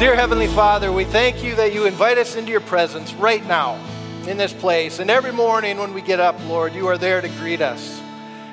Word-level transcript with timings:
Dear 0.00 0.16
Heavenly 0.16 0.46
Father, 0.46 0.90
we 0.90 1.04
thank 1.04 1.44
you 1.44 1.54
that 1.56 1.74
you 1.74 1.84
invite 1.84 2.16
us 2.16 2.34
into 2.34 2.50
your 2.50 2.62
presence 2.62 3.12
right 3.12 3.46
now 3.46 3.78
in 4.26 4.38
this 4.38 4.50
place. 4.50 4.98
And 4.98 5.10
every 5.10 5.30
morning 5.30 5.76
when 5.76 5.92
we 5.92 6.00
get 6.00 6.18
up, 6.18 6.42
Lord, 6.46 6.72
you 6.72 6.86
are 6.86 6.96
there 6.96 7.20
to 7.20 7.28
greet 7.28 7.60
us. 7.60 8.00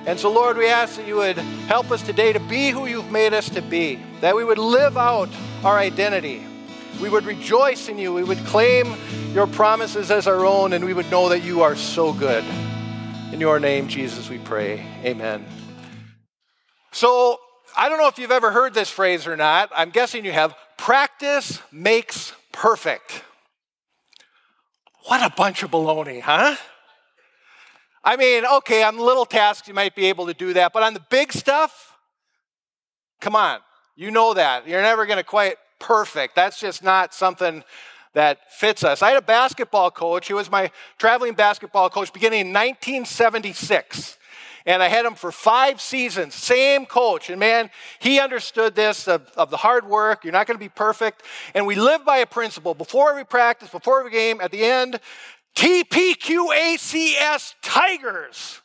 And 0.05 0.19
so, 0.19 0.29
Lord, 0.29 0.57
we 0.57 0.67
ask 0.67 0.97
that 0.97 1.07
you 1.07 1.15
would 1.15 1.37
help 1.37 1.89
us 1.89 2.01
today 2.01 2.33
to 2.33 2.41
be 2.41 2.71
who 2.71 2.85
you've 2.85 3.11
made 3.11 3.33
us 3.33 3.47
to 3.51 3.61
be, 3.61 3.97
that 4.19 4.35
we 4.35 4.43
would 4.43 4.57
live 4.57 4.97
out 4.97 5.29
our 5.63 5.77
identity. 5.77 6.45
We 7.01 7.07
would 7.07 7.23
rejoice 7.23 7.87
in 7.87 7.97
you. 7.97 8.13
We 8.13 8.25
would 8.25 8.39
claim 8.39 8.97
your 9.31 9.47
promises 9.47 10.11
as 10.11 10.27
our 10.27 10.45
own, 10.45 10.73
and 10.73 10.83
we 10.83 10.93
would 10.93 11.09
know 11.09 11.29
that 11.29 11.43
you 11.43 11.61
are 11.61 11.77
so 11.77 12.11
good. 12.11 12.43
In 13.31 13.39
your 13.39 13.61
name, 13.61 13.87
Jesus, 13.87 14.29
we 14.29 14.37
pray. 14.39 14.85
Amen. 15.05 15.45
So, 16.91 17.39
I 17.77 17.87
don't 17.87 17.99
know 17.99 18.09
if 18.09 18.19
you've 18.19 18.31
ever 18.31 18.51
heard 18.51 18.73
this 18.73 18.89
phrase 18.89 19.27
or 19.27 19.37
not. 19.37 19.71
I'm 19.73 19.91
guessing 19.91 20.25
you 20.25 20.33
have. 20.33 20.53
Practice 20.77 21.59
makes 21.71 22.33
perfect. 22.51 23.23
What 25.05 25.23
a 25.23 25.33
bunch 25.35 25.63
of 25.63 25.71
baloney, 25.71 26.21
huh? 26.21 26.55
I 28.03 28.15
mean, 28.15 28.45
okay, 28.45 28.83
on 28.83 28.97
little 28.97 29.25
tasks 29.25 29.67
you 29.67 29.73
might 29.73 29.95
be 29.95 30.05
able 30.05 30.27
to 30.27 30.33
do 30.33 30.53
that, 30.53 30.73
but 30.73 30.83
on 30.83 30.93
the 30.93 31.03
big 31.09 31.33
stuff, 31.33 31.97
come 33.19 33.35
on, 33.35 33.59
you 33.95 34.11
know 34.11 34.33
that. 34.33 34.67
You're 34.67 34.81
never 34.81 35.05
going 35.05 35.17
to 35.17 35.23
quite 35.23 35.55
perfect. 35.79 36.35
That's 36.35 36.59
just 36.59 36.83
not 36.83 37.13
something 37.13 37.63
that 38.13 38.51
fits 38.51 38.83
us. 38.83 39.01
I 39.01 39.09
had 39.09 39.17
a 39.17 39.21
basketball 39.21 39.91
coach. 39.91 40.27
He 40.27 40.33
was 40.33 40.49
my 40.49 40.71
traveling 40.97 41.33
basketball 41.33 41.89
coach 41.89 42.11
beginning 42.13 42.41
in 42.41 42.47
1976 42.47 44.16
and 44.67 44.83
I 44.83 44.89
had 44.89 45.05
him 45.05 45.15
for 45.15 45.31
five 45.31 45.79
seasons, 45.79 46.35
same 46.35 46.85
coach. 46.85 47.29
And 47.29 47.39
man, 47.39 47.69
he 47.99 48.19
understood 48.19 48.75
this 48.75 49.07
of, 49.07 49.25
of 49.37 49.49
the 49.49 49.55
hard 49.55 49.87
work. 49.87 50.25
You're 50.25 50.33
not 50.33 50.45
going 50.45 50.57
to 50.57 50.63
be 50.63 50.67
perfect. 50.67 51.23
And 51.55 51.65
we 51.65 51.75
live 51.75 52.03
by 52.03 52.17
a 52.17 52.25
principle 52.25 52.73
before 52.73 53.11
every 53.11 53.25
practice, 53.25 53.69
before 53.69 53.99
every 53.99 54.11
game, 54.11 54.41
at 54.41 54.51
the 54.51 54.65
end, 54.65 54.99
TPQACS 55.55 57.55
Tigers. 57.61 58.61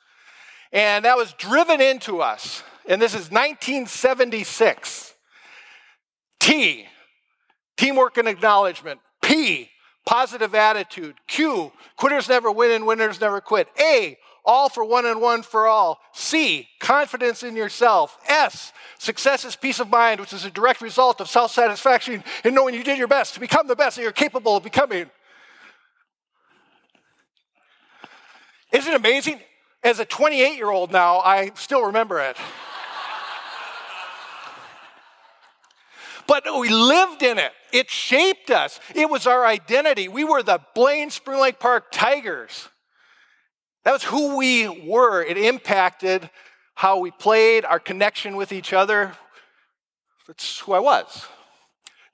And 0.73 1.05
that 1.05 1.17
was 1.17 1.35
driven 1.35 1.81
into 1.81 2.21
us. 2.21 2.65
And 2.89 3.01
this 3.01 3.13
is 3.13 3.31
1976. 3.31 5.15
T, 6.41 6.87
teamwork 7.77 8.19
and 8.19 8.27
acknowledgement. 8.27 8.99
P, 9.23 9.71
positive 10.05 10.57
attitude. 10.57 11.15
Q, 11.29 11.71
quitters 11.97 12.29
never 12.29 12.51
win 12.51 12.73
and 12.73 12.89
winners 12.89 13.21
never 13.21 13.41
quit. 13.41 13.69
A, 13.79 14.19
all 14.45 14.69
for 14.69 14.85
one 14.85 15.07
and 15.07 15.21
one 15.21 15.43
for 15.43 15.67
all. 15.67 16.01
C, 16.13 16.69
confidence 16.81 17.43
in 17.43 17.57
yourself. 17.57 18.19
S, 18.27 18.73
success 18.99 19.45
is 19.45 19.57
peace 19.57 19.81
of 19.81 19.89
mind, 19.89 20.21
which 20.21 20.33
is 20.33 20.45
a 20.45 20.51
direct 20.51 20.81
result 20.81 21.21
of 21.21 21.29
self 21.29 21.53
satisfaction 21.53 22.25
in 22.45 22.55
knowing 22.55 22.75
you 22.75 22.85
did 22.85 22.99
your 22.99 23.09
best 23.09 23.35
to 23.35 23.41
become 23.41 23.67
the 23.67 23.77
best 23.77 23.97
that 23.97 24.03
you're 24.03 24.13
capable 24.13 24.57
of 24.57 24.65
becoming. 24.65 25.11
Isn't 28.73 28.93
it 28.93 28.97
amazing? 28.97 29.41
As 29.85 29.99
a 29.99 30.05
28 30.05 30.57
year 30.57 30.71
old 30.71 30.93
now, 30.93 31.19
I 31.19 31.53
still 31.55 31.87
remember 31.87 32.21
it. 32.21 32.37
but 36.27 36.45
we 36.59 36.69
lived 36.69 37.23
in 37.23 37.39
it. 37.39 37.53
It 37.73 37.91
shaped 37.91 38.51
us. 38.51 38.81
It 38.95 39.11
was 39.11 39.27
our 39.27 39.45
identity. 39.45 40.09
We 40.09 40.25
were 40.25 40.43
the 40.43 40.61
Blaine 40.75 41.11
Spring 41.11 41.41
Lake 41.41 41.59
Park 41.59 41.87
Tigers. 41.91 42.69
That 43.85 43.93
was 43.93 44.05
who 44.05 44.37
we 44.37 44.69
were. 44.69 45.23
It 45.23 45.37
impacted 45.37 46.31
how 46.75 46.99
we 46.99 47.11
played, 47.11 47.65
our 47.65 47.81
connection 47.81 48.37
with 48.37 48.53
each 48.53 48.73
other. 48.73 49.13
That's 50.27 50.61
who 50.61 50.73
I 50.73 50.79
was. 50.79 51.27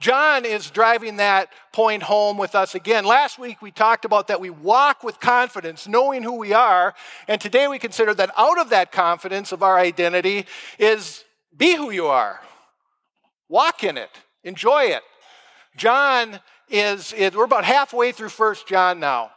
John 0.01 0.45
is 0.45 0.71
driving 0.71 1.17
that 1.17 1.51
point 1.73 2.05
home 2.05 2.39
with 2.39 2.55
us 2.55 2.77
again. 2.77 3.05
Last 3.05 3.39
week 3.39 3.61
we 3.61 3.73
talked 3.73 4.05
about 4.05 4.29
that 4.29 4.41
we 4.41 4.49
walk 4.49 5.03
with 5.03 5.19
confidence, 5.19 5.89
knowing 5.89 6.23
who 6.23 6.39
we 6.39 6.53
are. 6.53 6.95
And 7.27 7.41
today 7.41 7.67
we 7.67 7.81
consider 7.81 8.15
that 8.15 8.31
out 8.37 8.61
of 8.61 8.71
that 8.71 8.93
confidence 8.93 9.51
of 9.51 9.63
our 9.63 9.77
identity 9.77 10.47
is 10.79 11.25
be 11.57 11.75
who 11.75 11.91
you 11.91 12.07
are, 12.07 12.41
walk 13.49 13.83
in 13.83 13.97
it, 13.97 14.11
enjoy 14.45 14.85
it. 14.85 15.03
John 15.77 16.39
is, 16.71 17.13
is 17.13 17.35
we're 17.35 17.45
about 17.45 17.65
halfway 17.65 18.13
through 18.13 18.29
First 18.31 18.67
John 18.67 19.01
now. 19.01 19.31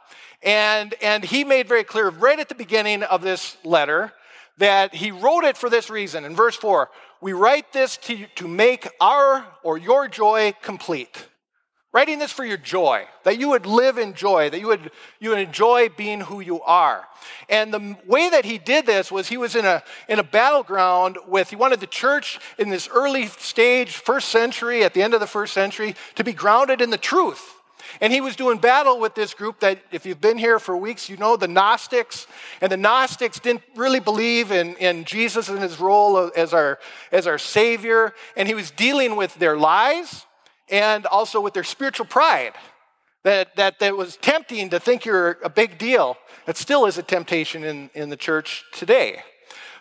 And, 0.44 0.96
and 1.02 1.24
he 1.24 1.44
made 1.44 1.68
very 1.68 1.84
clear 1.84 2.10
right 2.10 2.40
at 2.40 2.50
the 2.50 2.56
beginning 2.56 3.04
of 3.04 3.22
this 3.22 3.58
letter 3.64 4.14
that 4.58 4.94
he 4.94 5.12
wrote 5.12 5.44
it 5.44 5.58
for 5.58 5.70
this 5.70 5.90
reason. 5.90 6.26
In 6.26 6.36
verse 6.36 6.56
4, 6.56 6.90
we 7.20 7.34
write 7.34 7.74
this 7.74 7.98
to, 7.98 8.26
to 8.36 8.48
make 8.48 8.88
our 9.00 9.46
or 9.64 9.78
your 9.78 10.08
joy 10.08 10.54
complete. 10.62 11.28
Writing 11.94 12.20
this 12.20 12.32
for 12.32 12.46
your 12.46 12.58
joy, 12.58 13.06
that 13.24 13.38
you 13.38 13.50
would 13.50 13.66
live 13.66 13.98
in 13.98 14.14
joy, 14.14 14.50
that 14.50 14.60
you 14.60 14.68
would, 14.68 14.92
you 15.20 15.30
would 15.30 15.40
enjoy 15.40 15.90
being 15.90 16.22
who 16.22 16.40
you 16.40 16.62
are. 16.62 17.06
And 17.50 17.74
the 17.74 17.98
way 18.08 18.30
that 18.30 18.46
he 18.46 18.58
did 18.58 18.86
this 18.86 19.12
was 19.12 19.28
he 19.28 19.36
was 19.36 19.56
in 19.56 19.66
a, 19.66 19.84
in 20.08 20.18
a 20.18 20.24
battleground 20.24 21.18
with, 21.28 21.50
he 21.50 21.58
wanted 21.58 21.82
the 21.82 21.88
church 21.88 22.40
in 22.58 22.70
this 22.70 22.88
early 22.94 23.28
stage, 23.28 23.98
first 23.98 24.30
century, 24.30 24.86
at 24.86 24.94
the 24.94 25.04
end 25.04 25.14
of 25.14 25.20
the 25.20 25.28
first 25.28 25.54
century, 25.54 25.96
to 26.16 26.24
be 26.24 26.32
grounded 26.32 26.80
in 26.80 26.92
the 26.92 26.98
truth 26.98 27.56
and 28.00 28.14
he 28.14 28.22
was 28.22 28.36
doing 28.36 28.58
battle 28.58 29.00
with 29.00 29.16
this 29.16 29.34
group 29.34 29.60
that, 29.60 29.80
if 29.92 30.06
you've 30.06 30.22
been 30.22 30.38
here 30.38 30.60
for 30.60 30.78
weeks, 30.78 31.10
you 31.10 31.18
know 31.18 31.36
the 31.36 31.48
Gnostics. 31.48 32.28
And 32.62 32.72
the 32.72 32.78
Gnostics 32.78 33.40
didn't 33.40 33.64
really 33.76 34.00
believe 34.00 34.52
in, 34.52 34.76
in 34.76 35.04
Jesus 35.04 35.50
and 35.50 35.60
his 35.60 35.80
role 35.80 36.32
as 36.36 36.54
our, 36.54 36.80
as 37.12 37.28
our 37.28 37.38
Savior. 37.38 38.14
And 38.38 38.48
he 38.48 38.54
was 38.54 38.72
dealing 38.72 39.16
with 39.16 39.36
their 39.36 39.58
lies 39.58 40.26
and 40.72 41.06
also 41.06 41.42
with 41.42 41.54
their 41.54 41.64
spiritual 41.64 42.06
pride. 42.06 42.54
That, 43.24 43.56
that, 43.58 43.78
that 43.80 43.96
was 43.96 44.18
tempting 44.18 44.70
to 44.72 44.80
think 44.80 45.06
you're 45.06 45.38
a 45.44 45.50
big 45.50 45.78
deal. 45.78 46.18
It 46.48 46.58
still 46.58 46.88
is 46.88 46.98
a 46.98 47.04
temptation 47.04 47.64
in, 47.64 47.92
in 47.94 48.10
the 48.10 48.18
church 48.18 48.64
today. 48.74 49.22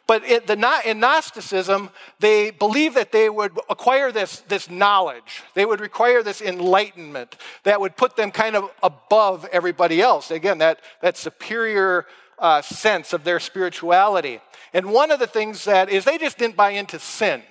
But 0.06 0.24
it, 0.24 0.46
the, 0.46 0.80
in 0.84 0.98
Gnosticism, 0.98 1.88
they 2.18 2.50
believed 2.50 2.96
that 2.96 3.12
they 3.12 3.30
would 3.30 3.52
acquire 3.70 4.12
this, 4.12 4.40
this 4.40 4.68
knowledge. 4.68 5.42
They 5.54 5.64
would 5.64 5.80
require 5.80 6.22
this 6.22 6.42
enlightenment 6.42 7.36
that 7.62 7.80
would 7.80 7.96
put 7.96 8.16
them 8.16 8.30
kind 8.30 8.56
of 8.56 8.70
above 8.82 9.46
everybody 9.52 10.02
else. 10.02 10.30
Again, 10.30 10.58
that, 10.58 10.80
that 11.00 11.16
superior 11.16 12.06
uh, 12.40 12.60
sense 12.60 13.12
of 13.12 13.24
their 13.24 13.38
spirituality. 13.38 14.40
And 14.72 14.92
one 14.92 15.10
of 15.10 15.20
the 15.20 15.26
things 15.26 15.64
that 15.64 15.88
is 15.88 16.04
they 16.04 16.18
just 16.18 16.38
didn't 16.38 16.56
buy 16.56 16.70
into 16.70 16.98
sin. 16.98 17.42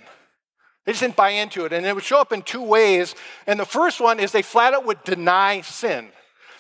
They 0.89 0.93
just 0.93 1.03
didn't 1.03 1.17
buy 1.17 1.29
into 1.29 1.65
it. 1.65 1.71
And 1.71 1.85
it 1.85 1.93
would 1.93 2.03
show 2.03 2.19
up 2.19 2.33
in 2.33 2.41
two 2.41 2.63
ways. 2.63 3.13
And 3.45 3.59
the 3.59 3.65
first 3.65 4.01
one 4.01 4.19
is 4.19 4.31
they 4.31 4.41
flat 4.41 4.73
out 4.73 4.87
would 4.87 5.03
deny 5.03 5.61
sin. 5.61 6.07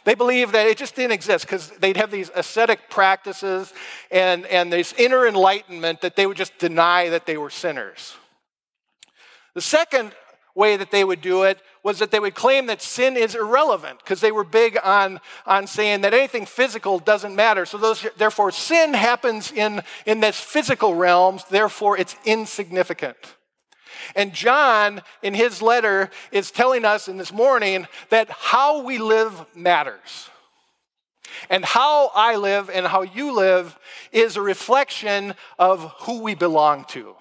They 0.05 0.13
believed 0.13 0.53
that 0.53 0.67
it 0.67 0.77
just 0.77 0.95
didn't 0.95 1.13
exist 1.13 1.45
because 1.45 1.71
they'd 1.71 1.97
have 1.97 2.11
these 2.11 2.29
ascetic 2.35 2.91
practices 2.91 3.73
and, 4.11 4.45
and 4.45 4.71
this 4.71 4.93
inner 4.99 5.25
enlightenment 5.25 6.01
that 6.01 6.15
they 6.15 6.27
would 6.27 6.37
just 6.37 6.55
deny 6.59 7.09
that 7.09 7.25
they 7.25 7.37
were 7.37 7.49
sinners. 7.49 8.17
The 9.55 9.61
second 9.61 10.11
way 10.53 10.77
that 10.77 10.91
they 10.91 11.03
would 11.03 11.21
do 11.21 11.41
it 11.41 11.59
was 11.81 11.97
that 11.97 12.11
they 12.11 12.19
would 12.19 12.35
claim 12.35 12.67
that 12.67 12.83
sin 12.83 13.17
is 13.17 13.33
irrelevant 13.33 13.97
because 13.97 14.21
they 14.21 14.31
were 14.31 14.43
big 14.43 14.77
on, 14.83 15.19
on 15.47 15.65
saying 15.65 16.01
that 16.01 16.13
anything 16.13 16.45
physical 16.45 16.99
doesn't 16.99 17.35
matter. 17.35 17.65
So 17.65 17.79
those, 17.79 18.05
therefore, 18.15 18.51
sin 18.51 18.93
happens 18.93 19.51
in, 19.51 19.81
in 20.05 20.19
this 20.19 20.39
physical 20.39 20.93
realms, 20.93 21.45
therefore 21.45 21.97
it's 21.97 22.15
insignificant. 22.25 23.17
And 24.15 24.33
John, 24.33 25.01
in 25.21 25.33
his 25.33 25.61
letter, 25.61 26.09
is 26.31 26.51
telling 26.51 26.85
us 26.85 27.07
in 27.07 27.17
this 27.17 27.31
morning 27.31 27.87
that 28.09 28.29
how 28.29 28.83
we 28.83 28.97
live 28.97 29.45
matters. 29.55 30.29
And 31.49 31.63
how 31.63 32.11
I 32.13 32.35
live 32.35 32.69
and 32.69 32.85
how 32.85 33.01
you 33.01 33.35
live 33.35 33.77
is 34.11 34.35
a 34.35 34.41
reflection 34.41 35.35
of 35.57 35.93
who 36.01 36.21
we 36.21 36.35
belong 36.35 36.85
to, 36.85 37.15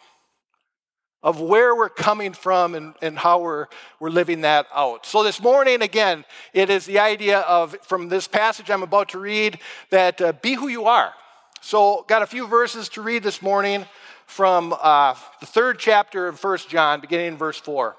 of 1.22 1.40
where 1.40 1.74
we're 1.74 1.88
coming 1.88 2.32
from 2.32 2.74
and, 2.74 2.94
and 3.02 3.18
how 3.18 3.40
we're, 3.40 3.66
we're 4.00 4.10
living 4.10 4.42
that 4.42 4.66
out. 4.74 5.06
So, 5.06 5.22
this 5.22 5.42
morning, 5.42 5.82
again, 5.82 6.24
it 6.52 6.70
is 6.70 6.86
the 6.86 6.98
idea 6.98 7.40
of, 7.40 7.76
from 7.82 8.08
this 8.08 8.26
passage 8.26 8.70
I'm 8.70 8.82
about 8.82 9.10
to 9.10 9.18
read, 9.18 9.58
that 9.90 10.20
uh, 10.20 10.32
be 10.32 10.54
who 10.54 10.68
you 10.68 10.86
are. 10.86 11.12
So, 11.60 12.04
got 12.08 12.22
a 12.22 12.26
few 12.26 12.46
verses 12.46 12.88
to 12.90 13.02
read 13.02 13.22
this 13.22 13.42
morning 13.42 13.84
from 14.28 14.74
uh, 14.82 15.14
the 15.40 15.46
third 15.46 15.78
chapter 15.78 16.28
of 16.28 16.44
1 16.44 16.58
John, 16.68 17.00
beginning 17.00 17.28
in 17.28 17.36
verse 17.38 17.58
4. 17.58 17.96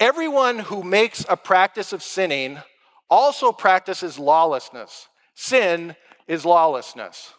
Everyone 0.00 0.58
who 0.58 0.82
makes 0.82 1.26
a 1.28 1.36
practice 1.36 1.92
of 1.92 2.02
sinning 2.02 2.58
also 3.10 3.52
practices 3.52 4.18
lawlessness. 4.18 5.08
Sin 5.34 5.94
is 6.26 6.46
lawlessness. 6.46 7.34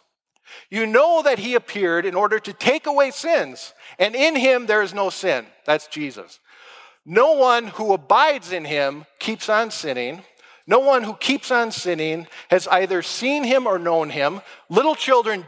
You 0.69 0.85
know 0.85 1.23
that 1.23 1.39
he 1.39 1.55
appeared 1.55 2.05
in 2.05 2.13
order 2.13 2.39
to 2.39 2.53
take 2.53 2.85
away 2.85 3.09
sins, 3.09 3.73
and 3.97 4.15
in 4.15 4.35
him 4.35 4.67
there 4.67 4.83
is 4.83 4.93
no 4.93 5.09
sin. 5.09 5.47
That's 5.65 5.87
Jesus. 5.87 6.39
No 7.03 7.33
one 7.33 7.65
who 7.67 7.93
abides 7.93 8.51
in 8.51 8.63
him 8.63 9.05
keeps 9.17 9.49
on 9.49 9.71
sinning. 9.71 10.21
No 10.67 10.79
one 10.79 11.03
who 11.03 11.15
keeps 11.15 11.49
on 11.49 11.71
sinning 11.71 12.27
has 12.51 12.67
either 12.67 13.01
seen 13.01 13.43
him 13.43 13.65
or 13.65 13.79
known 13.79 14.11
him. 14.11 14.41
Little 14.69 14.95
children, 14.95 15.47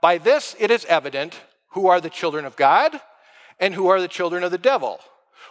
by 0.00 0.18
this 0.18 0.56
it 0.58 0.70
is 0.70 0.84
evident 0.86 1.40
who 1.70 1.86
are 1.86 2.00
the 2.00 2.10
children 2.10 2.44
of 2.44 2.56
God 2.56 3.00
and 3.58 3.74
who 3.74 3.88
are 3.88 4.00
the 4.00 4.08
children 4.08 4.42
of 4.42 4.50
the 4.50 4.58
devil. 4.58 5.00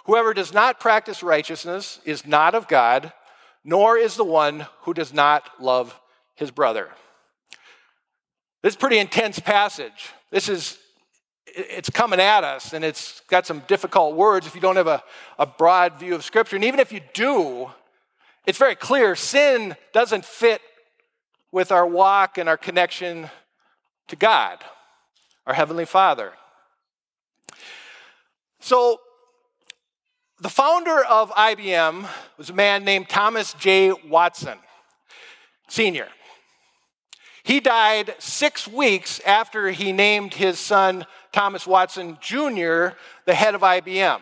Whoever 0.05 0.33
does 0.33 0.53
not 0.53 0.79
practice 0.79 1.21
righteousness 1.21 1.99
is 2.05 2.25
not 2.25 2.55
of 2.55 2.67
God, 2.67 3.13
nor 3.63 3.97
is 3.97 4.15
the 4.15 4.23
one 4.23 4.65
who 4.81 4.93
does 4.93 5.13
not 5.13 5.61
love 5.61 5.99
his 6.35 6.51
brother. 6.51 6.89
This 8.61 8.73
is 8.73 8.77
pretty 8.77 8.97
intense 8.97 9.39
passage. 9.39 10.09
This 10.31 10.49
is 10.49 10.77
it's 11.55 11.89
coming 11.89 12.19
at 12.19 12.43
us 12.43 12.73
and 12.73 12.85
it's 12.85 13.21
got 13.21 13.45
some 13.45 13.63
difficult 13.67 14.15
words 14.15 14.45
if 14.45 14.53
you 14.53 14.61
don't 14.61 14.75
have 14.75 14.87
a, 14.87 15.03
a 15.39 15.45
broad 15.45 15.99
view 15.99 16.13
of 16.13 16.23
scripture. 16.23 16.55
And 16.55 16.65
even 16.65 16.79
if 16.79 16.91
you 16.91 17.01
do, 17.13 17.69
it's 18.45 18.57
very 18.57 18.75
clear 18.75 19.15
sin 19.15 19.75
doesn't 19.93 20.25
fit 20.25 20.61
with 21.51 21.71
our 21.71 21.87
walk 21.87 22.37
and 22.37 22.47
our 22.47 22.57
connection 22.57 23.29
to 24.09 24.15
God, 24.15 24.59
our 25.47 25.53
Heavenly 25.53 25.85
Father. 25.85 26.33
So, 28.59 28.99
the 30.41 30.49
founder 30.49 31.03
of 31.03 31.31
IBM 31.31 32.07
was 32.37 32.49
a 32.49 32.53
man 32.53 32.83
named 32.83 33.09
Thomas 33.09 33.53
J. 33.53 33.91
Watson, 33.91 34.57
Sr. 35.67 36.07
He 37.43 37.59
died 37.59 38.15
six 38.19 38.67
weeks 38.67 39.19
after 39.25 39.71
he 39.71 39.91
named 39.91 40.33
his 40.33 40.59
son 40.59 41.05
Thomas 41.31 41.65
Watson 41.65 42.17
Jr. 42.21 42.89
the 43.25 43.33
head 43.33 43.55
of 43.55 43.61
IBM. 43.61 44.21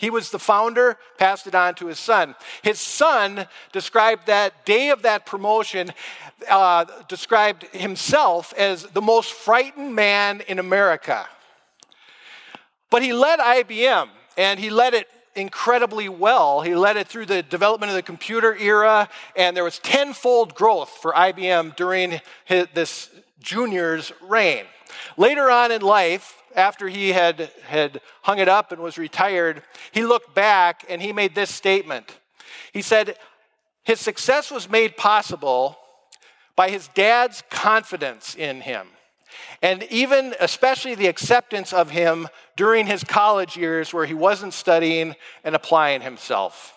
He 0.00 0.08
was 0.08 0.30
the 0.30 0.38
founder, 0.38 0.96
passed 1.18 1.46
it 1.46 1.54
on 1.54 1.74
to 1.74 1.88
his 1.88 1.98
son. 1.98 2.34
His 2.62 2.80
son 2.80 3.46
described 3.70 4.28
that 4.28 4.64
day 4.64 4.88
of 4.88 5.02
that 5.02 5.26
promotion, 5.26 5.92
uh, 6.48 6.86
described 7.06 7.64
himself 7.74 8.54
as 8.56 8.84
the 8.84 9.02
most 9.02 9.34
frightened 9.34 9.94
man 9.94 10.40
in 10.48 10.58
America. 10.58 11.26
But 12.88 13.02
he 13.02 13.12
led 13.12 13.40
IBM, 13.40 14.08
and 14.38 14.58
he 14.58 14.70
led 14.70 14.94
it 14.94 15.06
incredibly 15.36 16.08
well. 16.08 16.62
He 16.62 16.74
led 16.74 16.96
it 16.96 17.06
through 17.06 17.26
the 17.26 17.42
development 17.42 17.90
of 17.90 17.96
the 17.96 18.02
computer 18.02 18.56
era, 18.56 19.06
and 19.36 19.54
there 19.54 19.64
was 19.64 19.78
tenfold 19.80 20.54
growth 20.54 20.88
for 20.88 21.12
IBM 21.12 21.76
during 21.76 22.22
his, 22.46 22.68
this 22.72 23.10
junior's 23.38 24.12
reign. 24.22 24.64
Later 25.18 25.50
on 25.50 25.70
in 25.70 25.82
life, 25.82 26.39
after 26.54 26.88
he 26.88 27.10
had, 27.10 27.50
had 27.66 28.00
hung 28.22 28.38
it 28.38 28.48
up 28.48 28.72
and 28.72 28.80
was 28.80 28.98
retired, 28.98 29.62
he 29.92 30.04
looked 30.04 30.34
back 30.34 30.84
and 30.88 31.00
he 31.00 31.12
made 31.12 31.34
this 31.34 31.50
statement. 31.50 32.18
He 32.72 32.82
said, 32.82 33.16
His 33.84 34.00
success 34.00 34.50
was 34.50 34.68
made 34.68 34.96
possible 34.96 35.78
by 36.56 36.70
his 36.70 36.88
dad's 36.88 37.42
confidence 37.50 38.34
in 38.34 38.60
him. 38.60 38.88
And 39.62 39.82
even, 39.84 40.34
especially, 40.40 40.94
the 40.94 41.06
acceptance 41.06 41.72
of 41.72 41.90
him 41.90 42.28
during 42.56 42.86
his 42.86 43.04
college 43.04 43.56
years 43.56 43.92
where 43.92 44.06
he 44.06 44.14
wasn't 44.14 44.54
studying 44.54 45.14
and 45.44 45.54
applying 45.54 46.00
himself. 46.00 46.74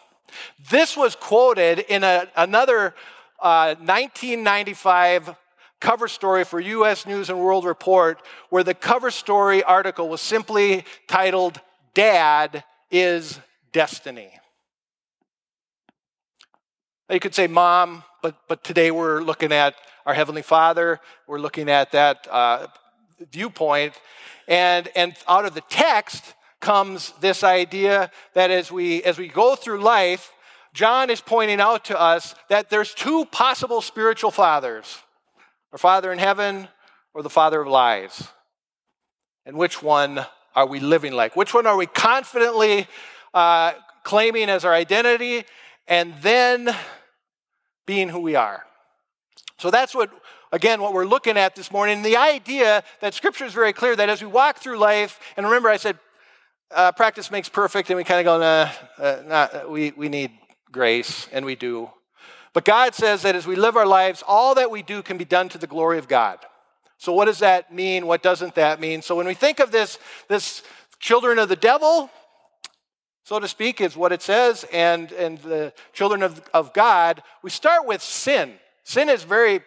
This 0.69 0.97
was 0.97 1.15
quoted 1.15 1.79
in 1.79 2.03
a, 2.03 2.27
another 2.35 2.95
uh, 3.39 3.75
1995 3.75 5.35
cover 5.83 6.07
story 6.07 6.45
for 6.45 6.61
US 6.61 7.05
News 7.05 7.29
and 7.29 7.37
World 7.37 7.65
Report, 7.65 8.17
where 8.49 8.63
the 8.63 8.73
cover 8.73 9.11
story 9.11 9.61
article 9.63 10.07
was 10.07 10.21
simply 10.21 10.85
titled, 11.09 11.59
Dad 11.93 12.63
is 12.89 13.37
Destiny. 13.73 14.31
Now 17.09 17.15
You 17.15 17.19
could 17.19 17.35
say 17.35 17.47
mom, 17.47 18.05
but, 18.21 18.37
but 18.47 18.63
today 18.63 18.91
we're 18.91 19.21
looking 19.21 19.51
at 19.51 19.75
our 20.05 20.13
Heavenly 20.13 20.41
Father. 20.41 21.01
We're 21.27 21.39
looking 21.39 21.69
at 21.69 21.91
that 21.91 22.29
uh, 22.31 22.67
viewpoint. 23.29 23.93
And, 24.47 24.87
and 24.95 25.13
out 25.27 25.43
of 25.43 25.53
the 25.53 25.63
text 25.69 26.33
comes 26.61 27.11
this 27.19 27.43
idea 27.43 28.09
that 28.35 28.51
as 28.51 28.71
we, 28.71 29.03
as 29.03 29.17
we 29.17 29.27
go 29.27 29.57
through 29.57 29.81
life, 29.81 30.31
John 30.73 31.09
is 31.09 31.19
pointing 31.19 31.59
out 31.59 31.83
to 31.85 31.99
us 31.99 32.35
that 32.47 32.69
there's 32.69 32.93
two 32.93 33.25
possible 33.25 33.81
spiritual 33.81 34.31
fathers 34.31 34.97
our 35.73 35.77
Father 35.79 36.13
in 36.13 36.19
heaven 36.19 36.67
or 37.13 37.23
the 37.23 37.29
Father 37.29 37.59
of 37.59 37.67
lies? 37.67 38.29
And 39.45 39.57
which 39.57 39.81
one 39.81 40.23
are 40.55 40.67
we 40.67 40.79
living 40.79 41.13
like? 41.13 41.35
Which 41.35 41.53
one 41.53 41.65
are 41.65 41.75
we 41.75 41.87
confidently 41.87 42.87
uh, 43.33 43.73
claiming 44.03 44.49
as 44.49 44.63
our 44.63 44.73
identity 44.73 45.45
and 45.87 46.13
then 46.21 46.73
being 47.87 48.07
who 48.07 48.19
we 48.19 48.35
are? 48.35 48.63
So 49.57 49.71
that's 49.71 49.95
what, 49.95 50.11
again, 50.51 50.79
what 50.79 50.93
we're 50.93 51.05
looking 51.05 51.37
at 51.37 51.55
this 51.55 51.71
morning. 51.71 52.03
The 52.03 52.17
idea 52.17 52.83
that 53.01 53.15
Scripture 53.15 53.45
is 53.45 53.53
very 53.53 53.73
clear 53.73 53.95
that 53.95 54.09
as 54.09 54.21
we 54.21 54.27
walk 54.27 54.59
through 54.59 54.77
life, 54.77 55.19
and 55.35 55.45
remember 55.45 55.69
I 55.69 55.77
said 55.77 55.97
uh, 56.69 56.91
practice 56.91 57.31
makes 57.31 57.49
perfect, 57.49 57.89
and 57.89 57.97
we 57.97 58.03
kind 58.03 58.19
of 58.19 58.25
go, 58.25 58.39
nah, 58.39 58.69
uh, 59.03 59.21
nah, 59.25 59.67
we, 59.67 59.91
we 59.91 60.07
need 60.07 60.31
grace, 60.71 61.27
and 61.31 61.45
we 61.45 61.55
do. 61.55 61.89
But 62.53 62.65
God 62.65 62.93
says 62.93 63.23
that 63.23 63.35
as 63.35 63.47
we 63.47 63.55
live 63.55 63.75
our 63.75 63.85
lives, 63.85 64.23
all 64.27 64.55
that 64.55 64.69
we 64.69 64.83
do 64.83 65.01
can 65.01 65.17
be 65.17 65.25
done 65.25 65.49
to 65.49 65.57
the 65.57 65.67
glory 65.67 65.97
of 65.97 66.07
God. 66.07 66.39
So, 66.97 67.11
what 67.11 67.25
does 67.25 67.39
that 67.39 67.73
mean? 67.73 68.07
What 68.07 68.21
doesn't 68.21 68.55
that 68.55 68.79
mean? 68.79 69.01
So, 69.01 69.15
when 69.15 69.25
we 69.25 69.33
think 69.33 69.59
of 69.59 69.71
this, 69.71 69.97
this 70.29 70.63
children 70.99 71.39
of 71.39 71.49
the 71.49 71.55
devil, 71.55 72.09
so 73.25 73.39
to 73.39 73.47
speak, 73.47 73.81
is 73.81 73.97
what 73.97 74.11
it 74.11 74.21
says, 74.21 74.65
and, 74.71 75.11
and 75.13 75.39
the 75.39 75.73
children 75.93 76.21
of, 76.21 76.41
of 76.53 76.73
God, 76.73 77.23
we 77.41 77.49
start 77.49 77.87
with 77.87 78.01
sin. 78.01 78.53
Sin 78.83 79.09
is 79.09 79.23
very 79.23 79.61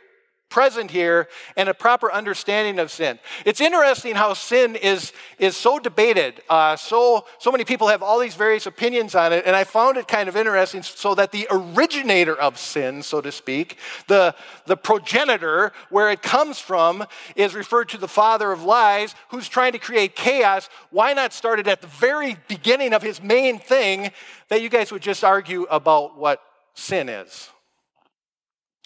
present 0.49 0.91
here 0.91 1.29
and 1.57 1.69
a 1.69 1.75
proper 1.75 2.11
understanding 2.13 2.79
of 2.79 2.91
sin. 2.91 3.19
It's 3.45 3.61
interesting 3.61 4.15
how 4.15 4.35
sin 4.35 4.77
is, 4.77 5.13
is 5.39 5.57
so 5.57 5.79
debated. 5.79 6.43
Uh, 6.49 6.77
so, 6.77 7.27
so 7.39 7.51
many 7.51 7.65
people 7.65 7.89
have 7.89 8.03
all 8.03 8.19
these 8.19 8.35
various 8.35 8.67
opinions 8.67 9.15
on 9.15 9.33
it, 9.33 9.45
and 9.47 9.57
I 9.57 9.65
found 9.65 9.97
it 9.97 10.09
kind 10.09 10.29
of 10.29 10.37
interesting 10.37 10.83
so 10.83 11.15
that 11.15 11.33
the 11.33 11.47
originator 11.51 12.35
of 12.35 12.59
sin, 12.59 13.03
so 13.03 13.21
to 13.21 13.33
speak, 13.33 13.77
the, 14.07 14.35
the 14.67 14.77
progenitor, 14.77 15.73
where 15.91 16.11
it 16.11 16.23
comes 16.23 16.59
from, 16.59 17.05
is 17.35 17.55
referred 17.55 17.89
to 17.91 17.99
the 17.99 18.09
father 18.09 18.53
of 18.53 18.63
lies 18.63 19.15
who's 19.29 19.49
trying 19.49 19.73
to 19.73 19.79
create 19.79 20.15
chaos. 20.15 20.69
Why 20.91 21.13
not 21.13 21.33
start 21.33 21.61
it 21.61 21.67
at 21.67 21.81
the 21.81 21.87
very 21.89 22.37
beginning 22.49 22.93
of 22.93 23.03
his 23.03 23.23
main 23.23 23.59
thing 23.59 24.11
that 24.49 24.63
you 24.63 24.69
guys 24.69 24.93
would 24.93 25.03
just 25.03 25.25
argue 25.25 25.65
about 25.65 26.17
what 26.17 26.41
sin 26.75 27.09
is? 27.09 27.51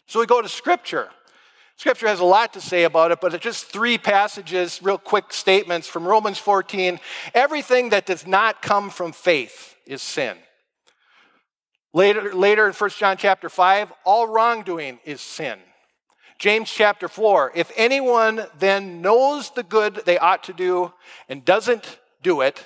So 0.07 0.19
we 0.19 0.26
go 0.26 0.43
to 0.43 0.49
Scripture. 0.49 1.11
Scripture 1.80 2.08
has 2.08 2.20
a 2.20 2.25
lot 2.26 2.52
to 2.52 2.60
say 2.60 2.84
about 2.84 3.10
it, 3.10 3.22
but 3.22 3.32
it's 3.32 3.42
just 3.42 3.64
three 3.64 3.96
passages, 3.96 4.82
real 4.82 4.99
quick 4.99 5.32
statements 5.32 5.88
from 5.88 6.06
Romans 6.06 6.37
14. 6.37 7.00
Everything 7.32 7.88
that 7.88 8.04
does 8.04 8.26
not 8.26 8.60
come 8.60 8.90
from 8.90 9.12
faith 9.12 9.76
is 9.87 10.02
sin. 10.02 10.37
Later, 11.94 12.34
later 12.34 12.66
in 12.66 12.75
1 12.75 12.90
John 12.90 13.16
chapter 13.16 13.49
5, 13.49 13.94
all 14.04 14.26
wrongdoing 14.26 15.00
is 15.06 15.22
sin. 15.22 15.58
James 16.38 16.70
chapter 16.70 17.08
4, 17.08 17.52
if 17.54 17.72
anyone 17.78 18.44
then 18.58 19.00
knows 19.00 19.50
the 19.52 19.62
good 19.62 20.02
they 20.04 20.18
ought 20.18 20.44
to 20.44 20.52
do 20.52 20.92
and 21.30 21.46
doesn't 21.46 21.99
do 22.22 22.42
it, 22.42 22.62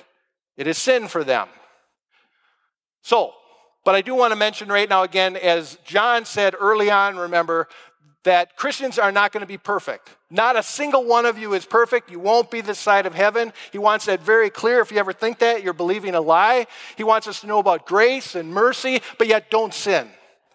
it 0.56 0.66
is 0.66 0.76
sin 0.76 1.06
for 1.06 1.22
them. 1.22 1.46
So, 3.02 3.32
but 3.84 3.94
I 3.94 4.00
do 4.00 4.14
want 4.14 4.32
to 4.32 4.36
mention 4.36 4.68
right 4.68 4.88
now 4.88 5.02
again, 5.02 5.36
as 5.36 5.76
John 5.84 6.24
said 6.24 6.54
early 6.58 6.90
on, 6.90 7.16
remember, 7.16 7.68
that 8.24 8.56
Christians 8.56 8.98
are 8.98 9.12
not 9.12 9.32
going 9.32 9.42
to 9.42 9.46
be 9.46 9.58
perfect. 9.58 10.10
Not 10.30 10.56
a 10.56 10.62
single 10.62 11.04
one 11.04 11.26
of 11.26 11.38
you 11.38 11.54
is 11.54 11.64
perfect. 11.64 12.10
You 12.10 12.18
won't 12.18 12.50
be 12.50 12.60
this 12.60 12.78
side 12.78 13.06
of 13.06 13.14
heaven. 13.14 13.52
He 13.70 13.78
wants 13.78 14.06
that 14.06 14.20
very 14.20 14.50
clear. 14.50 14.80
If 14.80 14.90
you 14.90 14.98
ever 14.98 15.12
think 15.12 15.38
that, 15.38 15.62
you're 15.62 15.72
believing 15.72 16.14
a 16.14 16.20
lie. 16.20 16.66
He 16.96 17.04
wants 17.04 17.28
us 17.28 17.40
to 17.40 17.46
know 17.46 17.58
about 17.58 17.86
grace 17.86 18.34
and 18.34 18.52
mercy, 18.52 19.00
but 19.18 19.26
yet 19.26 19.50
don't 19.50 19.72
sin. 19.72 20.08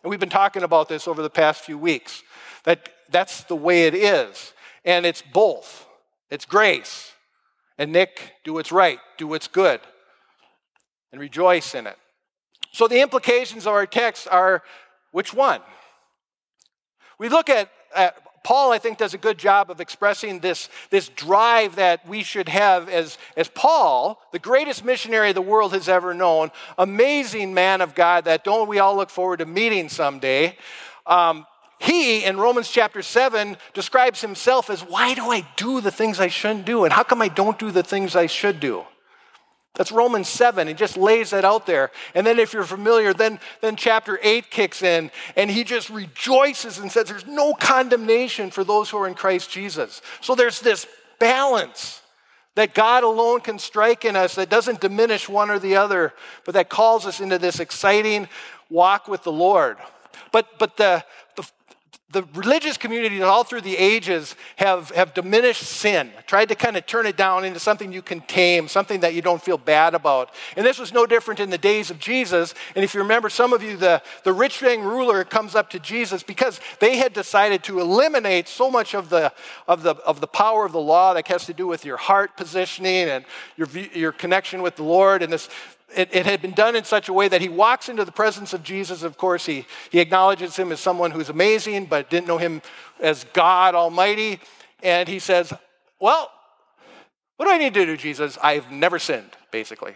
And 0.04 0.10
we've 0.10 0.20
been 0.20 0.30
talking 0.30 0.64
about 0.64 0.90
this 0.90 1.08
over 1.08 1.22
the 1.22 1.30
past 1.30 1.62
few 1.62 1.78
weeks. 1.78 2.24
That 2.64 2.90
that's 3.10 3.44
the 3.44 3.56
way 3.56 3.88
it 3.88 3.96
is. 3.96 4.54
And 4.86 5.06
it's 5.06 5.22
both. 5.22 5.88
It's 6.30 6.46
grace. 6.46 7.12
And 7.78 7.92
Nick, 7.92 8.34
do 8.44 8.54
what's 8.54 8.72
right, 8.72 9.00
do 9.18 9.28
what's 9.28 9.48
good, 9.48 9.80
and 11.12 11.22
rejoice 11.22 11.74
in 11.76 11.88
it. 11.88 11.98
So 12.72 12.88
the 12.88 13.02
implications 13.02 13.66
of 13.66 13.74
our 13.74 13.86
text 13.86 14.28
are 14.30 14.64
which 15.12 15.34
one? 15.34 15.62
We 17.20 17.30
look 17.30 17.50
at, 17.50 17.70
at 17.96 18.44
Paul, 18.44 18.72
I 18.72 18.78
think, 18.78 18.98
does 18.98 19.14
a 19.14 19.18
good 19.18 19.38
job 19.38 19.70
of 19.70 19.82
expressing 19.82 20.40
this, 20.40 20.70
this 20.90 21.10
drive 21.10 21.76
that 21.76 22.08
we 22.08 22.24
should 22.24 22.50
have 22.50 22.90
as, 22.90 23.18
as 23.36 23.48
Paul, 23.50 24.20
the 24.32 24.40
greatest 24.40 24.84
missionary 24.84 25.34
the 25.34 25.42
world 25.42 25.74
has 25.74 25.90
ever 25.90 26.14
known, 26.14 26.50
amazing 26.78 27.54
man 27.54 27.82
of 27.82 27.94
God 27.94 28.26
that 28.26 28.44
don't 28.44 28.68
we 28.68 28.80
all 28.80 28.96
look 28.96 29.10
forward 29.10 29.40
to 29.40 29.46
meeting 29.46 29.90
someday. 29.90 30.58
Um, 31.06 31.46
he, 31.80 32.24
in 32.24 32.38
Romans 32.38 32.70
chapter 32.70 33.02
7, 33.02 33.58
describes 33.74 34.22
himself 34.22 34.70
as 34.70 34.82
why 34.82 35.14
do 35.14 35.30
I 35.32 35.48
do 35.56 35.82
the 35.82 35.92
things 35.92 36.20
I 36.20 36.28
shouldn't 36.28 36.66
do? 36.66 36.86
And 36.86 36.94
how 36.94 37.04
come 37.04 37.22
I 37.22 37.28
don't 37.28 37.60
do 37.60 37.72
the 37.72 37.84
things 37.84 38.16
I 38.16 38.26
should 38.26 38.60
do? 38.60 38.86
That's 39.80 39.94
Romans 39.94 40.28
7. 40.28 40.68
He 40.68 40.74
just 40.74 40.98
lays 40.98 41.30
that 41.30 41.46
out 41.46 41.66
there. 41.66 41.90
And 42.14 42.28
then, 42.28 42.38
if 42.38 42.52
you're 42.52 42.66
familiar, 42.66 43.14
then, 43.14 43.40
then 43.62 43.78
chapter 43.78 44.20
8 44.22 44.52
kicks 44.52 44.84
in, 44.84 45.10
and 45.38 45.50
he 45.50 45.64
just 45.64 45.90
rejoices 45.90 46.80
and 46.80 46.92
says, 46.92 47.08
There's 47.08 47.26
no 47.26 47.54
condemnation 47.54 48.52
for 48.52 48.66
those 48.66 48.90
who 48.90 48.98
are 48.98 49.08
in 49.08 49.14
Christ 49.14 49.50
Jesus. 49.50 50.02
So 50.20 50.36
there's 50.36 50.60
this 50.60 50.86
balance 51.18 52.02
that 52.56 52.74
God 52.74 53.06
alone 53.06 53.40
can 53.40 53.58
strike 53.58 54.04
in 54.04 54.18
us 54.18 54.36
that 54.36 54.50
doesn't 54.50 54.82
diminish 54.82 55.30
one 55.30 55.50
or 55.50 55.60
the 55.60 55.78
other, 55.78 56.12
but 56.44 56.56
that 56.56 56.68
calls 56.68 57.06
us 57.06 57.22
into 57.22 57.38
this 57.38 57.62
exciting 57.62 58.28
walk 58.70 59.08
with 59.08 59.24
the 59.24 59.32
Lord. 59.32 59.78
But, 60.34 60.60
but 60.60 60.76
the, 60.76 61.06
the 62.12 62.24
religious 62.34 62.76
communities 62.76 63.22
all 63.22 63.44
through 63.44 63.62
the 63.62 63.78
ages 63.78 64.36
have, 64.56 64.90
have 64.92 65.14
diminished 65.14 65.62
sin, 65.62 66.10
tried 66.26 66.50
to 66.50 66.56
kind 66.56 66.76
of 66.76 66.88
turn 66.88 67.06
it 67.06 67.16
down 67.16 67.46
into 67.46 67.60
something 67.60 67.94
you 67.94 68.02
can 68.02 68.22
tame, 68.22 68.68
something 68.68 69.02
that 69.02 69.14
you 69.14 69.22
don't 69.22 69.42
feel 69.42 69.60
bad 69.60 69.94
about. 69.94 70.34
And 70.58 70.66
this 70.66 70.80
was 70.80 70.92
no 70.92 71.06
different 71.06 71.40
in 71.40 71.52
the 71.52 71.58
days 71.58 71.92
of 71.92 72.00
Jesus. 72.00 72.56
And 72.76 72.84
if 72.84 72.96
you 72.96 73.02
remember, 73.02 73.30
some 73.30 73.54
of 73.54 73.62
you, 73.62 73.78
the, 73.78 74.02
the 74.24 74.34
rich 74.34 74.60
young 74.60 74.82
ruler 74.82 75.24
comes 75.24 75.54
up 75.54 75.70
to 75.70 75.80
Jesus 75.80 76.24
because 76.24 76.60
they 76.80 76.98
had 76.98 77.14
decided 77.14 77.64
to 77.66 77.80
eliminate 77.80 78.48
so 78.48 78.72
much 78.72 78.96
of 78.96 79.10
the, 79.10 79.32
of 79.68 79.84
the, 79.84 79.96
of 79.98 80.20
the 80.20 80.28
power 80.28 80.66
of 80.66 80.72
the 80.72 80.80
law 80.80 81.14
that 81.14 81.28
has 81.28 81.46
to 81.46 81.54
do 81.54 81.68
with 81.68 81.86
your 81.86 81.98
heart 81.98 82.36
positioning 82.36 83.08
and 83.08 83.24
your, 83.56 83.68
your 83.94 84.12
connection 84.12 84.64
with 84.64 84.76
the 84.78 84.84
Lord 84.84 85.22
and 85.22 85.32
this, 85.32 85.48
it, 85.96 86.10
it, 86.12 86.26
had 86.26 86.42
been 86.42 86.52
done 86.52 86.76
in 86.76 86.84
such 86.84 87.10
a 87.10 87.14
way 87.14 87.28
that 87.28 87.42
he 87.42 87.50
walks 87.50 87.90
into 87.90 88.06
the 88.06 88.12
presence 88.12 88.54
of 88.54 88.64
Jesus. 88.64 89.04
Of 89.04 89.18
course, 89.18 89.46
he, 89.46 89.66
he 89.90 90.00
acknowledges 90.00 90.56
him 90.56 90.72
as 90.72 90.80
someone 90.80 91.12
who's 91.12 91.30
amazing, 91.30 91.86
but 91.86 92.10
didn't 92.10 92.28
know 92.28 92.38
him 92.38 92.62
as 93.00 93.26
God 93.34 93.76
Almighty. 93.76 94.40
And 94.84 95.08
he 95.08 95.20
says, 95.20 95.54
Well, 96.00 96.32
what 97.38 97.46
do 97.46 97.52
I 97.52 97.58
need 97.58 97.74
to 97.74 97.86
do, 97.86 97.98
Jesus? 97.98 98.38
I've 98.44 98.72
never 98.72 99.00
sinned, 99.00 99.32
basically. 99.52 99.96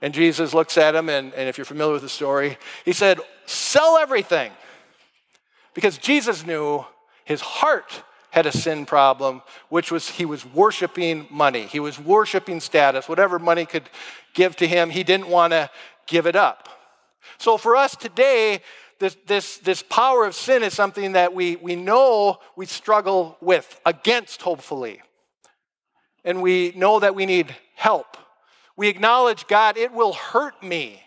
And 0.00 0.12
Jesus 0.12 0.52
looks 0.52 0.76
at 0.78 0.94
him, 0.94 1.08
and, 1.08 1.32
and 1.34 1.48
if 1.48 1.58
you're 1.58 1.64
familiar 1.64 1.92
with 1.92 2.02
the 2.02 2.08
story, 2.08 2.58
he 2.84 2.92
said, 2.92 3.20
Sell 3.46 3.98
everything. 3.98 4.52
Because 5.74 5.98
Jesus 5.98 6.44
knew 6.44 6.84
his 7.24 7.40
heart 7.40 8.02
had 8.32 8.46
a 8.46 8.52
sin 8.52 8.86
problem, 8.86 9.42
which 9.68 9.92
was 9.92 10.08
he 10.08 10.24
was 10.24 10.44
worshiping 10.44 11.26
money. 11.30 11.66
He 11.66 11.78
was 11.80 11.98
worshiping 11.98 12.60
status, 12.60 13.06
whatever 13.06 13.38
money 13.38 13.66
could 13.66 13.88
give 14.32 14.56
to 14.56 14.66
him, 14.66 14.88
he 14.88 15.04
didn't 15.04 15.28
want 15.28 15.52
to 15.52 15.68
give 16.06 16.26
it 16.26 16.34
up. 16.34 16.70
So 17.36 17.58
for 17.58 17.76
us 17.76 17.94
today, 17.94 18.62
this, 18.98 19.18
this, 19.26 19.58
this 19.58 19.82
power 19.82 20.24
of 20.24 20.34
sin 20.34 20.62
is 20.62 20.72
something 20.72 21.12
that 21.12 21.34
we, 21.34 21.56
we 21.56 21.76
know 21.76 22.38
we 22.56 22.64
struggle 22.64 23.36
with, 23.42 23.78
against, 23.84 24.40
hopefully. 24.40 25.02
And 26.24 26.40
we 26.40 26.72
know 26.74 27.00
that 27.00 27.14
we 27.14 27.26
need 27.26 27.54
help. 27.74 28.16
We 28.78 28.88
acknowledge, 28.88 29.46
God, 29.46 29.76
it 29.76 29.92
will 29.92 30.14
hurt 30.14 30.62
me. 30.62 31.02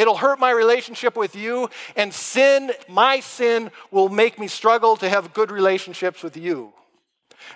It'll 0.00 0.16
hurt 0.16 0.40
my 0.40 0.50
relationship 0.50 1.14
with 1.14 1.36
you, 1.36 1.68
and 1.94 2.10
sin, 2.10 2.72
my 2.88 3.20
sin, 3.20 3.70
will 3.90 4.08
make 4.08 4.38
me 4.38 4.48
struggle 4.48 4.96
to 4.96 5.10
have 5.10 5.34
good 5.34 5.50
relationships 5.50 6.22
with 6.22 6.38
you. 6.38 6.72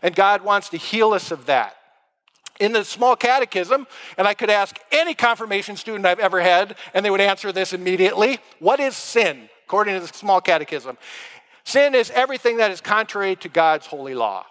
And 0.02 0.14
God 0.14 0.42
wants 0.42 0.68
to 0.68 0.76
heal 0.76 1.14
us 1.14 1.30
of 1.30 1.46
that. 1.46 1.74
In 2.60 2.72
the 2.72 2.84
small 2.84 3.16
catechism, 3.16 3.86
and 4.18 4.28
I 4.28 4.34
could 4.34 4.50
ask 4.50 4.78
any 4.92 5.14
confirmation 5.14 5.76
student 5.76 6.04
I've 6.04 6.20
ever 6.20 6.42
had, 6.42 6.76
and 6.92 7.02
they 7.02 7.08
would 7.08 7.22
answer 7.22 7.50
this 7.50 7.72
immediately 7.72 8.40
What 8.58 8.78
is 8.78 8.94
sin, 8.94 9.48
according 9.64 9.94
to 9.94 10.00
the 10.00 10.08
small 10.08 10.42
catechism? 10.42 10.98
Sin 11.64 11.94
is 11.94 12.10
everything 12.10 12.58
that 12.58 12.70
is 12.70 12.82
contrary 12.82 13.36
to 13.36 13.48
God's 13.48 13.86
holy 13.86 14.14
law. 14.14 14.44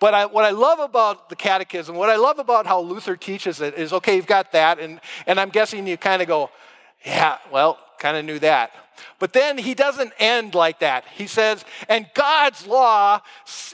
But 0.00 0.14
I, 0.14 0.26
what 0.26 0.44
I 0.44 0.50
love 0.50 0.80
about 0.80 1.28
the 1.28 1.36
catechism, 1.36 1.94
what 1.94 2.10
I 2.10 2.16
love 2.16 2.40
about 2.40 2.66
how 2.66 2.80
Luther 2.80 3.14
teaches 3.14 3.60
it 3.60 3.74
is 3.74 3.92
okay, 3.92 4.16
you've 4.16 4.26
got 4.26 4.50
that, 4.50 4.80
and, 4.80 5.00
and 5.28 5.38
I'm 5.38 5.50
guessing 5.50 5.86
you 5.86 5.96
kind 5.96 6.20
of 6.20 6.26
go, 6.26 6.50
yeah, 7.04 7.38
well, 7.52 7.78
kind 7.98 8.16
of 8.16 8.24
knew 8.24 8.38
that. 8.40 8.72
But 9.18 9.32
then 9.32 9.58
he 9.58 9.74
doesn't 9.74 10.12
end 10.18 10.54
like 10.54 10.80
that. 10.80 11.04
He 11.14 11.26
says, 11.26 11.64
and 11.88 12.06
God's 12.14 12.66
law 12.66 13.20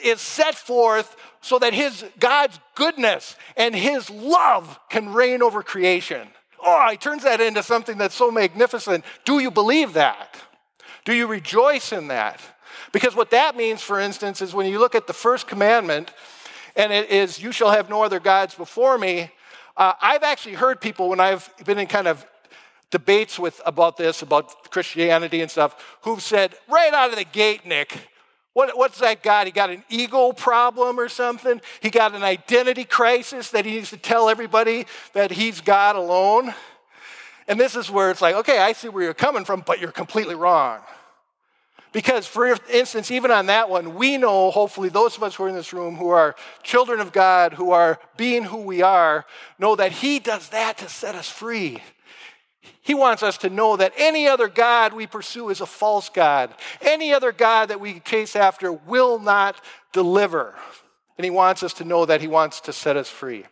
is 0.02 0.20
set 0.20 0.54
forth 0.54 1.16
so 1.40 1.58
that 1.58 1.72
his 1.72 2.04
God's 2.18 2.60
goodness 2.74 3.36
and 3.56 3.74
his 3.74 4.10
love 4.10 4.78
can 4.88 5.12
reign 5.12 5.42
over 5.42 5.62
creation. 5.62 6.28
Oh, 6.64 6.88
he 6.90 6.96
turns 6.96 7.22
that 7.22 7.40
into 7.40 7.62
something 7.62 7.96
that's 7.96 8.14
so 8.14 8.30
magnificent. 8.30 9.04
Do 9.24 9.38
you 9.38 9.50
believe 9.50 9.94
that? 9.94 10.36
Do 11.04 11.14
you 11.14 11.26
rejoice 11.26 11.92
in 11.92 12.08
that? 12.08 12.40
Because 12.92 13.14
what 13.14 13.30
that 13.30 13.56
means, 13.56 13.80
for 13.80 13.98
instance, 13.98 14.42
is 14.42 14.52
when 14.52 14.66
you 14.66 14.78
look 14.78 14.94
at 14.94 15.06
the 15.06 15.12
first 15.12 15.46
commandment, 15.46 16.12
and 16.76 16.92
it 16.92 17.10
is, 17.10 17.42
You 17.42 17.52
shall 17.52 17.70
have 17.70 17.88
no 17.88 18.02
other 18.02 18.20
gods 18.20 18.54
before 18.54 18.98
me. 18.98 19.30
Uh, 19.76 19.94
I've 20.00 20.22
actually 20.22 20.56
heard 20.56 20.80
people 20.80 21.08
when 21.08 21.20
I've 21.20 21.50
been 21.64 21.78
in 21.78 21.86
kind 21.86 22.06
of 22.06 22.26
debates 22.90 23.38
with 23.38 23.60
about 23.64 23.96
this, 23.96 24.22
about 24.22 24.70
Christianity 24.70 25.40
and 25.40 25.50
stuff, 25.50 25.98
who've 26.02 26.22
said 26.22 26.54
right 26.68 26.92
out 26.92 27.10
of 27.10 27.16
the 27.16 27.24
gate, 27.24 27.64
Nick, 27.64 28.08
what, 28.52 28.76
what's 28.76 28.98
that 28.98 29.22
got? 29.22 29.46
He 29.46 29.52
got 29.52 29.70
an 29.70 29.84
ego 29.88 30.32
problem 30.32 30.98
or 30.98 31.08
something? 31.08 31.60
He 31.80 31.88
got 31.88 32.14
an 32.14 32.24
identity 32.24 32.84
crisis 32.84 33.50
that 33.50 33.64
he 33.64 33.72
needs 33.72 33.90
to 33.90 33.96
tell 33.96 34.28
everybody 34.28 34.86
that 35.12 35.30
he's 35.30 35.60
God 35.60 35.94
alone? 35.94 36.52
And 37.46 37.58
this 37.58 37.76
is 37.76 37.90
where 37.90 38.10
it's 38.10 38.20
like, 38.20 38.34
okay, 38.36 38.58
I 38.58 38.72
see 38.72 38.88
where 38.88 39.04
you're 39.04 39.14
coming 39.14 39.44
from, 39.44 39.62
but 39.64 39.80
you're 39.80 39.92
completely 39.92 40.34
wrong. 40.34 40.80
Because, 41.92 42.26
for 42.26 42.56
instance, 42.72 43.10
even 43.10 43.32
on 43.32 43.46
that 43.46 43.68
one, 43.68 43.96
we 43.96 44.16
know, 44.16 44.52
hopefully, 44.52 44.88
those 44.88 45.16
of 45.16 45.24
us 45.24 45.34
who 45.34 45.44
are 45.44 45.48
in 45.48 45.56
this 45.56 45.72
room 45.72 45.96
who 45.96 46.10
are 46.10 46.36
children 46.62 47.00
of 47.00 47.12
God, 47.12 47.54
who 47.54 47.72
are 47.72 47.98
being 48.16 48.44
who 48.44 48.58
we 48.58 48.82
are, 48.82 49.26
know 49.58 49.74
that 49.74 49.90
He 49.90 50.20
does 50.20 50.50
that 50.50 50.78
to 50.78 50.88
set 50.88 51.16
us 51.16 51.28
free. 51.28 51.82
He 52.82 52.94
wants 52.94 53.22
us 53.22 53.38
to 53.38 53.50
know 53.50 53.76
that 53.76 53.92
any 53.96 54.26
other 54.26 54.48
God 54.48 54.92
we 54.92 55.06
pursue 55.06 55.50
is 55.50 55.60
a 55.60 55.66
false 55.66 56.08
God. 56.08 56.54
Any 56.80 57.12
other 57.12 57.32
God 57.32 57.66
that 57.66 57.80
we 57.80 58.00
chase 58.00 58.34
after 58.34 58.72
will 58.72 59.18
not 59.18 59.60
deliver. 59.92 60.54
And 61.18 61.24
He 61.24 61.30
wants 61.30 61.62
us 61.62 61.72
to 61.74 61.84
know 61.84 62.06
that 62.06 62.20
He 62.20 62.28
wants 62.28 62.60
to 62.62 62.72
set 62.72 62.96
us 62.96 63.08
free. 63.08 63.44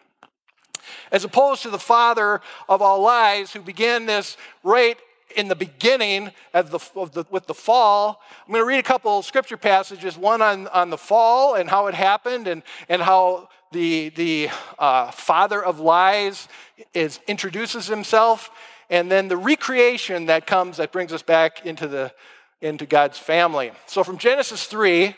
As 1.13 1.25
opposed 1.25 1.63
to 1.63 1.71
the 1.71 1.79
father 1.79 2.41
of 2.69 2.83
all 2.83 3.01
lies 3.03 3.53
who 3.53 3.61
began 3.61 4.07
this 4.07 4.37
right 4.63 4.99
in 5.37 5.49
the 5.49 5.57
beginning 5.57 6.31
of 6.55 6.71
the, 6.71 6.79
of 6.97 7.13
the, 7.13 7.25
with 7.31 7.47
the 7.47 7.55
fall. 7.55 8.23
I'm 8.47 8.53
going 8.53 8.63
to 8.63 8.67
read 8.67 8.79
a 8.79 8.83
couple 8.83 9.23
scripture 9.23 9.57
passages, 9.57 10.17
one 10.17 10.41
on, 10.41 10.67
on 10.69 10.91
the 10.91 10.99
fall 10.99 11.55
and 11.55 11.69
how 11.69 11.87
it 11.87 11.95
happened, 11.95 12.49
and, 12.49 12.63
and 12.89 13.03
how 13.03 13.49
the, 13.73 14.09
the 14.11 14.49
uh, 14.79 15.11
father 15.11 15.63
of 15.63 15.81
lies 15.81 16.49
is, 16.95 17.21
introduces 17.27 17.87
himself, 17.87 18.51
and 18.91 19.11
then 19.11 19.29
the 19.29 19.37
recreation 19.37 20.27
that 20.27 20.47
comes 20.47 20.79
that 20.79 20.93
brings 20.93 21.13
us 21.13 21.23
back 21.23 21.67
into, 21.67 21.87
the, 21.87 22.13
into 22.61 22.87
God's 22.87 23.19
family. 23.19 23.73
So 23.87 24.03
from 24.03 24.19
Genesis 24.19 24.65
3, 24.67 25.15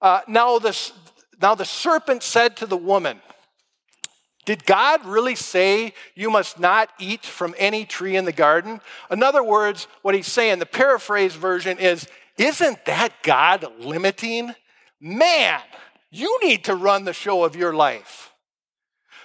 uh, 0.00 0.20
now, 0.26 0.58
this, 0.58 0.92
now 1.40 1.54
the 1.54 1.64
serpent 1.64 2.22
said 2.22 2.56
to 2.58 2.66
the 2.66 2.76
woman, 2.76 3.20
did 4.48 4.64
God 4.64 5.04
really 5.04 5.34
say 5.34 5.92
you 6.14 6.30
must 6.30 6.58
not 6.58 6.88
eat 6.98 7.26
from 7.26 7.54
any 7.58 7.84
tree 7.84 8.16
in 8.16 8.24
the 8.24 8.32
garden? 8.32 8.80
In 9.10 9.22
other 9.22 9.44
words, 9.44 9.86
what 10.00 10.14
he's 10.14 10.26
saying, 10.26 10.58
the 10.58 10.64
paraphrase 10.64 11.34
version 11.34 11.78
is, 11.78 12.08
isn't 12.38 12.86
that 12.86 13.12
God 13.22 13.66
limiting? 13.78 14.54
Man, 15.00 15.60
you 16.10 16.38
need 16.42 16.64
to 16.64 16.74
run 16.74 17.04
the 17.04 17.12
show 17.12 17.44
of 17.44 17.56
your 17.56 17.74
life. 17.74 18.27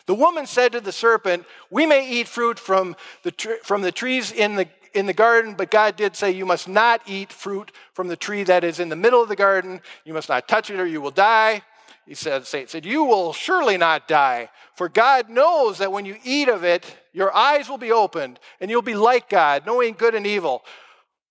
The 0.06 0.16
woman 0.16 0.46
said 0.46 0.74
to 0.74 0.82
the 0.82 0.92
serpent, 0.92 1.46
We 1.70 1.86
may 1.86 2.10
eat 2.10 2.28
fruit 2.28 2.60
from 2.60 2.96
the, 3.24 3.32
from 3.64 3.82
the 3.82 3.92
trees 3.92 4.32
in 4.32 4.56
the, 4.56 4.68
in 4.94 5.06
the 5.06 5.14
garden, 5.14 5.56
but 5.56 5.72
God 5.72 5.96
did 5.96 6.16
say, 6.16 6.32
You 6.32 6.46
must 6.46 6.68
not 6.68 7.02
eat 7.06 7.32
fruit 7.32 7.72
from 7.94 8.08
the 8.08 8.18
tree 8.18 8.44
that 8.44 8.64
is 8.64 8.80
in 8.80 8.90
the 8.90 8.96
middle 8.96 9.22
of 9.22 9.30
the 9.30 9.36
garden. 9.36 9.82
You 10.04 10.14
must 10.14 10.30
not 10.30 10.48
touch 10.48 10.70
it 10.70 10.80
or 10.80 10.86
you 10.86 11.02
will 11.02 11.12
die. 11.12 11.62
He 12.06 12.16
said, 12.16 12.46
Satan 12.46 12.68
said, 12.68 12.86
You 12.86 13.06
will 13.06 13.32
surely 13.32 13.78
not 13.78 14.08
die, 14.08 14.50
for 14.76 14.90
God 14.90 15.30
knows 15.30 15.78
that 15.78 15.92
when 15.92 16.06
you 16.06 16.18
eat 16.24 16.50
of 16.50 16.64
it, 16.64 16.86
your 17.14 17.34
eyes 17.34 17.70
will 17.70 17.78
be 17.78 17.92
opened, 17.92 18.40
and 18.60 18.70
you'll 18.70 18.82
be 18.82 18.96
like 18.96 19.30
God, 19.30 19.66
knowing 19.66 19.94
good 19.94 20.16
and 20.16 20.28
evil. 20.28 20.64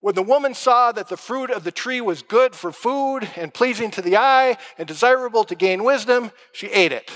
When 0.00 0.14
the 0.14 0.22
woman 0.22 0.54
saw 0.54 0.90
that 0.92 1.08
the 1.08 1.16
fruit 1.16 1.50
of 1.50 1.62
the 1.62 1.70
tree 1.70 2.00
was 2.00 2.22
good 2.22 2.56
for 2.56 2.72
food 2.72 3.28
and 3.36 3.52
pleasing 3.52 3.90
to 3.92 4.02
the 4.02 4.16
eye 4.16 4.56
and 4.78 4.88
desirable 4.88 5.44
to 5.44 5.54
gain 5.54 5.84
wisdom, 5.84 6.32
she 6.52 6.68
ate 6.68 6.90
it. 6.90 7.10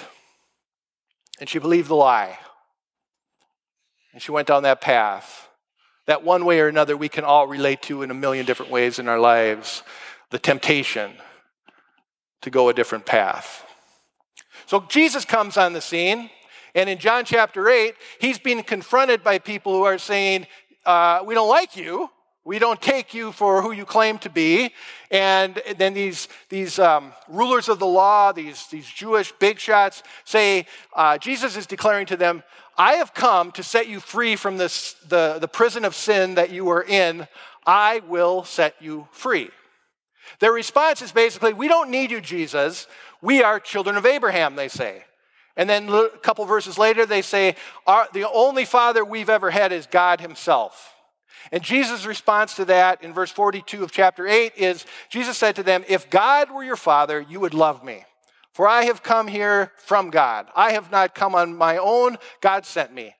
And 1.40 1.48
she 1.48 1.58
believed 1.58 1.88
the 1.88 1.94
lie. 1.94 2.38
And 4.12 4.22
she 4.22 4.32
went 4.32 4.48
down 4.48 4.62
that 4.62 4.80
path. 4.80 5.48
That 6.06 6.24
one 6.24 6.44
way 6.44 6.60
or 6.60 6.68
another 6.68 6.96
we 6.96 7.08
can 7.08 7.24
all 7.24 7.46
relate 7.46 7.82
to 7.82 8.02
in 8.02 8.10
a 8.10 8.14
million 8.14 8.46
different 8.46 8.72
ways 8.72 8.98
in 8.98 9.08
our 9.08 9.18
lives. 9.18 9.82
The 10.30 10.38
temptation, 10.38 11.12
to 12.42 12.50
go 12.50 12.68
a 12.68 12.74
different 12.74 13.06
path. 13.06 13.64
So 14.66 14.84
Jesus 14.88 15.24
comes 15.24 15.56
on 15.56 15.72
the 15.72 15.80
scene, 15.80 16.30
and 16.74 16.88
in 16.88 16.98
John 16.98 17.24
chapter 17.24 17.68
8, 17.68 17.94
he's 18.20 18.38
being 18.38 18.62
confronted 18.62 19.22
by 19.22 19.38
people 19.38 19.72
who 19.72 19.84
are 19.84 19.98
saying, 19.98 20.46
uh, 20.84 21.22
We 21.24 21.34
don't 21.34 21.48
like 21.48 21.76
you. 21.76 22.10
We 22.46 22.60
don't 22.60 22.80
take 22.80 23.12
you 23.12 23.32
for 23.32 23.60
who 23.60 23.72
you 23.72 23.84
claim 23.84 24.18
to 24.18 24.30
be. 24.30 24.72
And 25.10 25.60
then 25.78 25.94
these, 25.94 26.28
these 26.48 26.78
um, 26.78 27.12
rulers 27.26 27.68
of 27.68 27.80
the 27.80 27.86
law, 27.86 28.30
these, 28.30 28.68
these 28.68 28.86
Jewish 28.86 29.32
big 29.32 29.58
shots, 29.58 30.04
say, 30.24 30.66
uh, 30.94 31.18
Jesus 31.18 31.56
is 31.56 31.66
declaring 31.66 32.06
to 32.06 32.16
them, 32.16 32.44
I 32.78 32.94
have 32.94 33.14
come 33.14 33.50
to 33.52 33.64
set 33.64 33.88
you 33.88 33.98
free 33.98 34.36
from 34.36 34.58
this, 34.58 34.94
the, 35.08 35.38
the 35.40 35.48
prison 35.48 35.84
of 35.84 35.96
sin 35.96 36.36
that 36.36 36.50
you 36.50 36.68
are 36.68 36.84
in. 36.84 37.26
I 37.66 38.00
will 38.06 38.44
set 38.44 38.76
you 38.80 39.08
free. 39.10 39.50
Their 40.38 40.52
response 40.52 41.02
is 41.02 41.10
basically, 41.10 41.52
We 41.52 41.66
don't 41.66 41.90
need 41.90 42.12
you, 42.12 42.20
Jesus. 42.20 42.86
We 43.20 43.42
are 43.42 43.58
children 43.58 43.96
of 43.96 44.06
Abraham, 44.06 44.54
they 44.54 44.68
say. 44.68 45.02
And 45.56 45.68
then 45.68 45.88
a 45.88 46.10
couple 46.22 46.44
verses 46.44 46.78
later, 46.78 47.06
they 47.06 47.22
say, 47.22 47.56
The 47.86 48.30
only 48.32 48.64
father 48.64 49.04
we've 49.04 49.30
ever 49.30 49.50
had 49.50 49.72
is 49.72 49.88
God 49.88 50.20
Himself. 50.20 50.92
And 51.52 51.62
Jesus' 51.62 52.06
response 52.06 52.56
to 52.56 52.64
that 52.66 53.02
in 53.02 53.12
verse 53.12 53.30
42 53.30 53.84
of 53.84 53.92
chapter 53.92 54.26
8 54.26 54.52
is 54.56 54.84
Jesus 55.08 55.36
said 55.36 55.56
to 55.56 55.62
them, 55.62 55.84
If 55.88 56.10
God 56.10 56.50
were 56.50 56.64
your 56.64 56.76
father, 56.76 57.20
you 57.20 57.40
would 57.40 57.54
love 57.54 57.84
me. 57.84 58.04
For 58.52 58.66
I 58.66 58.84
have 58.84 59.02
come 59.02 59.28
here 59.28 59.72
from 59.76 60.10
God. 60.10 60.46
I 60.56 60.72
have 60.72 60.90
not 60.90 61.14
come 61.14 61.34
on 61.34 61.56
my 61.56 61.76
own, 61.76 62.16
God 62.40 62.64
sent 62.64 62.92
me. 62.92 63.14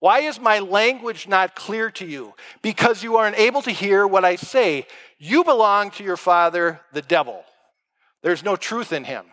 Why 0.00 0.20
is 0.20 0.40
my 0.40 0.58
language 0.58 1.28
not 1.28 1.54
clear 1.54 1.90
to 1.92 2.04
you? 2.04 2.34
Because 2.60 3.02
you 3.02 3.16
are 3.16 3.26
unable 3.26 3.62
to 3.62 3.70
hear 3.70 4.06
what 4.06 4.24
I 4.24 4.36
say. 4.36 4.86
You 5.18 5.44
belong 5.44 5.92
to 5.92 6.04
your 6.04 6.16
father, 6.16 6.80
the 6.92 7.02
devil. 7.02 7.44
There's 8.22 8.44
no 8.44 8.56
truth 8.56 8.92
in 8.92 9.04
him. 9.04 9.24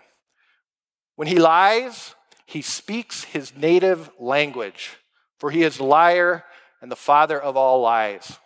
When 1.15 1.27
he 1.27 1.39
lies, 1.39 2.15
he 2.45 2.61
speaks 2.61 3.23
his 3.23 3.55
native 3.55 4.09
language, 4.19 4.97
for 5.39 5.51
he 5.51 5.63
is 5.63 5.79
a 5.79 5.83
liar 5.83 6.45
and 6.81 6.91
the 6.91 6.95
father 6.95 7.39
of 7.39 7.57
all 7.57 7.81
lies. 7.81 8.37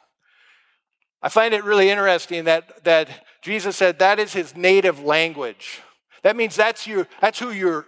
I 1.22 1.30
find 1.30 1.54
it 1.54 1.64
really 1.64 1.90
interesting 1.90 2.46
that, 2.46 2.84
that 2.84 3.08
Jesus 3.42 3.78
said 3.78 4.00
that 4.00 4.20
is 4.20 4.34
his 4.34 4.56
native 4.56 5.02
language. 5.04 5.82
That 6.24 6.36
means 6.36 6.56
that's, 6.56 6.86
you, 6.86 7.08
that's 7.22 7.40
who 7.40 7.52
you're, 7.52 7.86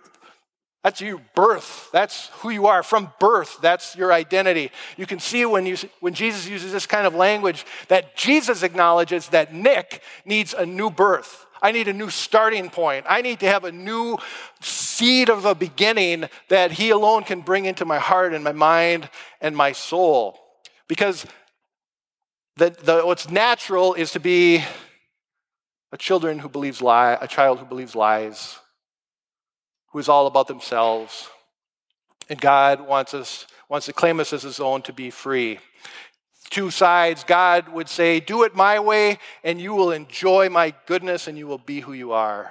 that's 0.83 1.01
your 1.01 1.21
birth. 1.33 1.89
That's 1.91 2.27
who 2.35 2.49
you 2.49 2.67
are 2.67 2.83
from 2.83 3.11
birth. 3.19 3.57
That's 3.61 3.95
your 3.95 4.13
identity. 4.13 4.71
You 4.97 5.05
can 5.05 5.19
see 5.19 5.45
when, 5.45 5.65
you, 5.65 5.77
when 5.99 6.13
Jesus 6.13 6.47
uses 6.47 6.71
this 6.71 6.85
kind 6.85 7.07
of 7.07 7.15
language 7.15 7.65
that 7.87 8.15
Jesus 8.15 8.61
acknowledges 8.61 9.29
that 9.29 9.53
Nick 9.53 10.01
needs 10.25 10.53
a 10.53 10.65
new 10.65 10.89
birth. 10.89 11.45
I 11.65 11.71
need 11.71 11.87
a 11.87 11.93
new 11.93 12.11
starting 12.11 12.69
point. 12.69 13.07
I 13.09 13.23
need 13.23 13.39
to 13.39 13.47
have 13.47 13.63
a 13.63 13.71
new 13.71 14.19
seed 14.61 15.29
of 15.29 15.45
a 15.45 15.55
beginning 15.55 16.25
that 16.47 16.73
He 16.73 16.91
alone 16.91 17.23
can 17.23 17.41
bring 17.41 17.65
into 17.65 17.85
my 17.85 17.97
heart 17.97 18.35
and 18.35 18.43
my 18.43 18.51
mind 18.51 19.09
and 19.41 19.57
my 19.57 19.71
soul. 19.71 20.39
Because 20.87 21.25
the, 22.55 22.69
the, 22.69 23.01
what's 23.01 23.31
natural 23.31 23.95
is 23.95 24.11
to 24.11 24.19
be 24.19 24.63
a 25.91 25.97
children 25.97 26.37
who 26.37 26.49
believes 26.49 26.83
lie, 26.83 27.17
a 27.19 27.27
child 27.27 27.57
who 27.57 27.65
believes 27.65 27.95
lies, 27.95 28.59
who 29.91 29.97
is 29.97 30.07
all 30.07 30.27
about 30.27 30.47
themselves. 30.47 31.29
And 32.29 32.39
God 32.39 32.79
wants 32.87 33.15
us, 33.15 33.47
wants 33.69 33.87
to 33.87 33.93
claim 33.93 34.19
us 34.19 34.33
as 34.33 34.43
his 34.43 34.59
own 34.59 34.83
to 34.83 34.93
be 34.93 35.09
free 35.09 35.57
two 36.55 36.71
sides, 36.71 37.25
God 37.25 37.67
would 37.67 37.89
say, 37.89 38.21
Do 38.21 38.43
it 38.43 38.55
my 38.55 38.79
way, 38.79 39.19
and 39.43 39.59
you 39.59 39.73
will 39.73 39.91
enjoy 39.91 40.47
my 40.47 40.73
goodness, 40.85 41.27
and 41.27 41.37
you 41.37 41.47
will 41.47 41.57
be 41.57 41.81
who 41.81 41.91
you 41.91 42.13
are. 42.13 42.49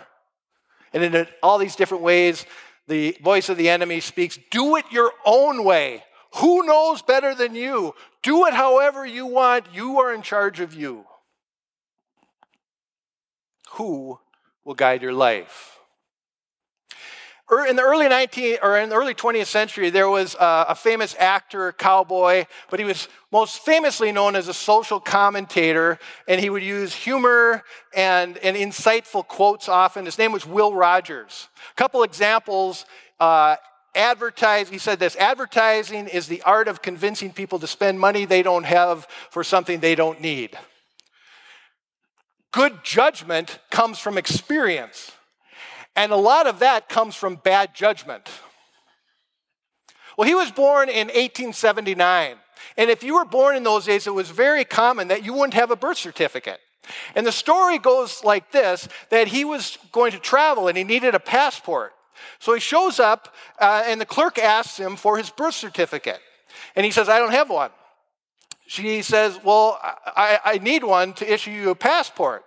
And 0.93 1.03
in 1.03 1.27
all 1.43 1.57
these 1.57 1.75
different 1.75 2.05
ways, 2.05 2.45
the 2.87 3.17
voice 3.23 3.49
of 3.49 3.57
the 3.57 3.71
enemy 3.71 4.01
speaks, 4.01 4.39
Do 4.51 4.77
it 4.77 4.85
your 4.93 5.11
own 5.25 5.65
way. 5.65 6.05
Who 6.35 6.67
knows 6.67 7.01
better 7.01 7.35
than 7.35 7.55
you? 7.55 7.95
Do 8.23 8.45
it 8.45 8.53
however 8.53 9.07
you 9.07 9.25
want. 9.25 9.67
You 9.73 9.99
are 10.01 10.13
in 10.13 10.21
charge 10.21 10.61
of 10.61 10.75
you. 10.75 11.07
Who 13.73 14.19
will 14.67 14.75
guide 14.75 15.01
your 15.01 15.15
life? 15.15 15.74
In 17.69 17.77
the 17.77 17.83
early 17.83 18.07
19th 18.07 18.59
or 18.63 18.79
in 18.79 18.89
the 18.89 18.97
early 18.97 19.15
20th 19.15 19.47
century, 19.47 19.91
there 19.91 20.09
was 20.09 20.35
a, 20.35 20.67
a, 20.71 20.75
famous 20.75 21.15
actor, 21.19 21.73
cowboy, 21.73 22.47
but 22.71 22.79
he 22.79 22.85
was 22.85 23.09
most 23.31 23.59
famously 23.61 24.13
known 24.13 24.35
as 24.35 24.49
a 24.49 24.55
social 24.55 24.99
commentator, 24.99 25.99
and 26.27 26.41
he 26.41 26.49
would 26.49 26.63
use 26.63 26.95
humor 26.95 27.63
and, 27.95 28.39
and 28.39 28.57
insightful 28.57 29.27
quotes 29.27 29.69
often. 29.69 30.05
His 30.05 30.19
name 30.19 30.33
was 30.33 30.47
Will 30.47 30.75
Rogers. 30.75 31.49
A 31.71 31.75
couple 31.75 32.03
examples. 32.03 32.87
Uh, 33.21 33.57
advertise 33.95 34.69
he 34.69 34.79
said 34.79 34.99
this 34.99 35.15
advertising 35.17 36.09
is 36.09 36.27
the 36.27 36.43
art 36.43 36.67
of 36.67 36.83
convincing 36.83 37.33
people 37.33 37.59
to 37.61 37.67
spend 37.67 38.01
money 38.01 38.25
they 38.25 38.43
don't 38.43 38.65
have 38.65 39.07
for 39.31 39.45
something 39.45 39.79
they 39.79 39.95
don't 39.95 40.21
need 40.21 40.59
good 42.51 42.83
judgment 42.83 43.61
comes 43.71 44.01
from 44.01 44.19
experience 44.19 45.13
and 45.97 46.13
a 46.13 46.17
lot 46.17 46.47
of 46.47 46.59
that 46.61 46.89
comes 46.89 47.15
from 47.15 47.37
bad 47.37 47.75
judgment. 47.75 48.29
Well, 50.17 50.29
he 50.29 50.35
was 50.35 50.51
born 50.51 50.89
in 50.89 51.09
1879. 51.09 52.37
And 52.77 52.91
if 52.91 53.03
you 53.03 53.15
were 53.15 53.25
born 53.25 53.57
in 53.57 53.63
those 53.63 53.85
days, 53.85 54.07
it 54.07 54.15
was 54.15 54.31
very 54.31 54.65
common 54.65 55.09
that 55.09 55.25
you 55.25 55.33
wouldn't 55.33 55.55
have 55.55 55.71
a 55.71 55.77
birth 55.77 55.99
certificate. 55.99 56.61
And 57.15 57.27
the 57.27 57.33
story 57.33 57.79
goes 57.79 58.23
like 58.25 58.51
this 58.53 58.89
that 59.11 59.29
he 59.29 59.45
was 59.45 59.79
going 59.93 60.13
to 60.13 60.19
travel 60.19 60.69
and 60.69 60.77
he 60.77 60.85
needed 60.85 61.15
a 61.15 61.21
passport. 61.21 61.93
So 62.39 62.55
he 62.55 62.61
shows 62.61 63.01
up, 63.01 63.35
uh, 63.59 63.83
and 63.87 64.01
the 64.01 64.07
clerk 64.07 64.39
asks 64.39 64.79
him 64.79 64.97
for 64.97 65.19
his 65.19 65.31
birth 65.31 65.55
certificate. 65.55 66.21
And 66.77 66.85
he 66.85 66.91
says, 66.91 67.09
I 67.09 67.19
don't 67.19 67.33
have 67.33 67.51
one. 67.51 67.71
She 68.67 69.03
says, 69.03 69.39
Well, 69.45 69.79
I, 69.83 70.39
I 70.45 70.59
need 70.59 70.85
one 70.85 71.13
to 71.15 71.33
issue 71.33 71.51
you 71.51 71.71
a 71.71 71.75
passport. 71.75 72.45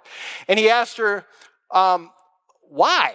And 0.48 0.58
he 0.58 0.70
asked 0.70 0.98
her, 0.98 1.26
um, 1.72 2.12
Why? 2.70 3.14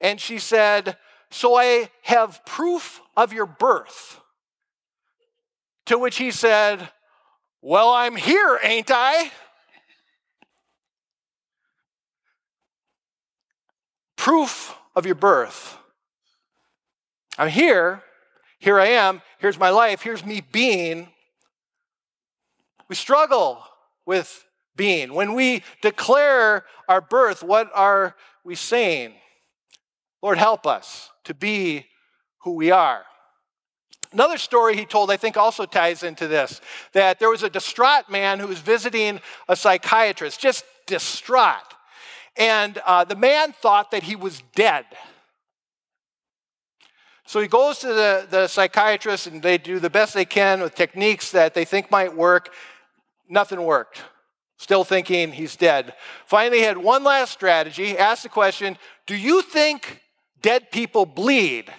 And 0.00 0.20
she 0.20 0.38
said, 0.38 0.96
So 1.30 1.56
I 1.56 1.90
have 2.02 2.44
proof 2.44 3.00
of 3.16 3.32
your 3.32 3.46
birth. 3.46 4.20
To 5.86 5.98
which 5.98 6.18
he 6.18 6.30
said, 6.30 6.88
Well, 7.60 7.90
I'm 7.90 8.16
here, 8.16 8.58
ain't 8.62 8.90
I? 8.90 9.30
Proof 14.16 14.76
of 14.94 15.06
your 15.06 15.14
birth. 15.14 15.78
I'm 17.38 17.48
here. 17.48 18.02
Here 18.58 18.78
I 18.78 18.88
am. 18.88 19.22
Here's 19.38 19.58
my 19.58 19.70
life. 19.70 20.02
Here's 20.02 20.24
me 20.24 20.42
being. 20.52 21.08
We 22.88 22.94
struggle 22.94 23.64
with 24.04 24.44
being. 24.76 25.14
When 25.14 25.32
we 25.32 25.62
declare 25.80 26.66
our 26.88 27.00
birth, 27.00 27.42
what 27.42 27.70
are 27.74 28.14
we 28.44 28.54
saying? 28.54 29.14
Lord, 30.22 30.38
help 30.38 30.66
us 30.66 31.10
to 31.24 31.34
be 31.34 31.86
who 32.42 32.54
we 32.54 32.70
are. 32.70 33.04
Another 34.12 34.38
story 34.38 34.76
he 34.76 34.84
told, 34.84 35.10
I 35.10 35.16
think, 35.16 35.36
also 35.36 35.66
ties 35.66 36.02
into 36.02 36.26
this 36.26 36.60
that 36.92 37.18
there 37.20 37.30
was 37.30 37.42
a 37.42 37.50
distraught 37.50 38.10
man 38.10 38.40
who 38.40 38.48
was 38.48 38.58
visiting 38.58 39.20
a 39.48 39.54
psychiatrist, 39.54 40.40
just 40.40 40.64
distraught. 40.86 41.74
And 42.36 42.78
uh, 42.84 43.04
the 43.04 43.16
man 43.16 43.52
thought 43.52 43.92
that 43.92 44.02
he 44.02 44.16
was 44.16 44.42
dead. 44.54 44.84
So 47.24 47.40
he 47.40 47.46
goes 47.46 47.78
to 47.78 47.88
the, 47.88 48.26
the 48.28 48.48
psychiatrist, 48.48 49.28
and 49.28 49.40
they 49.40 49.56
do 49.56 49.78
the 49.78 49.90
best 49.90 50.14
they 50.14 50.24
can 50.24 50.60
with 50.60 50.74
techniques 50.74 51.30
that 51.30 51.54
they 51.54 51.64
think 51.64 51.90
might 51.90 52.16
work. 52.16 52.52
Nothing 53.28 53.62
worked. 53.62 54.02
Still 54.58 54.82
thinking 54.82 55.32
he's 55.32 55.54
dead. 55.54 55.94
Finally, 56.26 56.58
he 56.58 56.64
had 56.64 56.76
one 56.76 57.04
last 57.04 57.32
strategy. 57.32 57.96
Asked 57.96 58.24
the 58.24 58.28
question 58.28 58.76
Do 59.06 59.16
you 59.16 59.42
think 59.42 60.00
dead 60.42 60.70
people 60.70 61.06
bleed. 61.06 61.72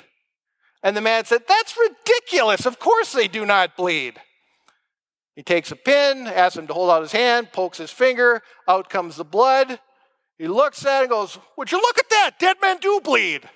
And 0.84 0.98
the 0.98 1.02
man 1.02 1.26
said, 1.26 1.44
That's 1.48 1.76
ridiculous. 1.78 2.66
Of 2.66 2.80
course 2.80 3.14
they 3.14 3.28
do 3.28 3.46
not 3.46 3.78
bleed. 3.78 4.20
He 5.36 5.44
takes 5.44 5.72
a 5.72 5.76
pin, 5.76 6.28
asks 6.28 6.58
him 6.58 6.68
to 6.68 6.74
hold 6.74 6.90
out 6.90 7.02
his 7.02 7.12
hand, 7.12 7.52
pokes 7.52 7.78
his 7.78 7.92
finger, 7.92 8.42
out 8.68 8.90
comes 8.90 9.16
the 9.16 9.24
blood. 9.24 9.80
He 10.38 10.48
looks 10.48 10.86
at 10.86 11.00
it 11.00 11.02
and 11.04 11.10
goes, 11.10 11.38
Would 11.58 11.72
you 11.72 11.78
look 11.78 12.00
at 12.00 12.10
that? 12.10 12.32
Dead 12.40 12.58
men 12.62 12.78
do 12.78 13.00
bleed. 13.04 13.48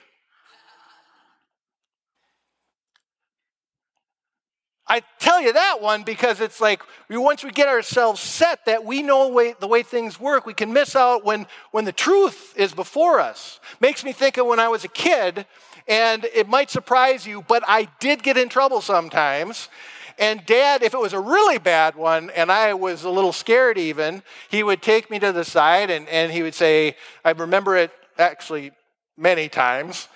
I 4.88 5.02
tell 5.20 5.42
you 5.42 5.52
that 5.54 5.82
one 5.82 6.04
because 6.04 6.40
it's 6.40 6.62
like 6.62 6.82
once 7.10 7.44
we 7.44 7.50
get 7.50 7.68
ourselves 7.68 8.22
set 8.22 8.66
that 8.66 8.86
we 8.86 9.02
know 9.02 9.30
way, 9.30 9.56
the 9.60 9.68
way 9.68 9.82
things 9.82 10.20
work, 10.20 10.46
we 10.46 10.54
can 10.54 10.72
miss 10.74 10.96
out 10.96 11.26
when, 11.26 11.48
when 11.72 11.86
the 11.86 11.92
truth 11.92 12.54
is 12.56 12.74
before 12.74 13.20
us. 13.20 13.60
Makes 13.80 14.04
me 14.04 14.14
think 14.14 14.38
of 14.38 14.46
when 14.46 14.60
I 14.60 14.68
was 14.68 14.84
a 14.84 14.90
kid, 14.90 15.48
and 15.88 16.26
it 16.26 16.48
might 16.48 16.70
surprise 16.70 17.26
you, 17.26 17.44
but 17.48 17.64
I 17.68 17.88
did 18.00 18.22
get 18.22 18.38
in 18.38 18.48
trouble 18.48 18.80
sometimes. 18.82 19.70
And 20.18 20.46
dad, 20.46 20.84
if 20.84 20.94
it 20.94 21.00
was 21.00 21.14
a 21.14 21.20
really 21.20 21.58
bad 21.58 21.96
one 21.96 22.30
and 22.30 22.52
I 22.52 22.74
was 22.74 23.04
a 23.04 23.10
little 23.10 23.34
scared 23.34 23.78
even, 23.78 24.24
he 24.50 24.64
would 24.64 24.82
take 24.82 25.12
me 25.12 25.20
to 25.20 25.32
the 25.32 25.44
side 25.44 25.90
and, 25.90 26.08
and 26.08 26.32
he 26.32 26.42
would 26.42 26.56
say, 26.56 26.96
I 27.26 27.32
remember 27.32 27.76
it 27.76 27.92
actually 28.18 28.72
many 29.18 29.50
times, 29.50 30.08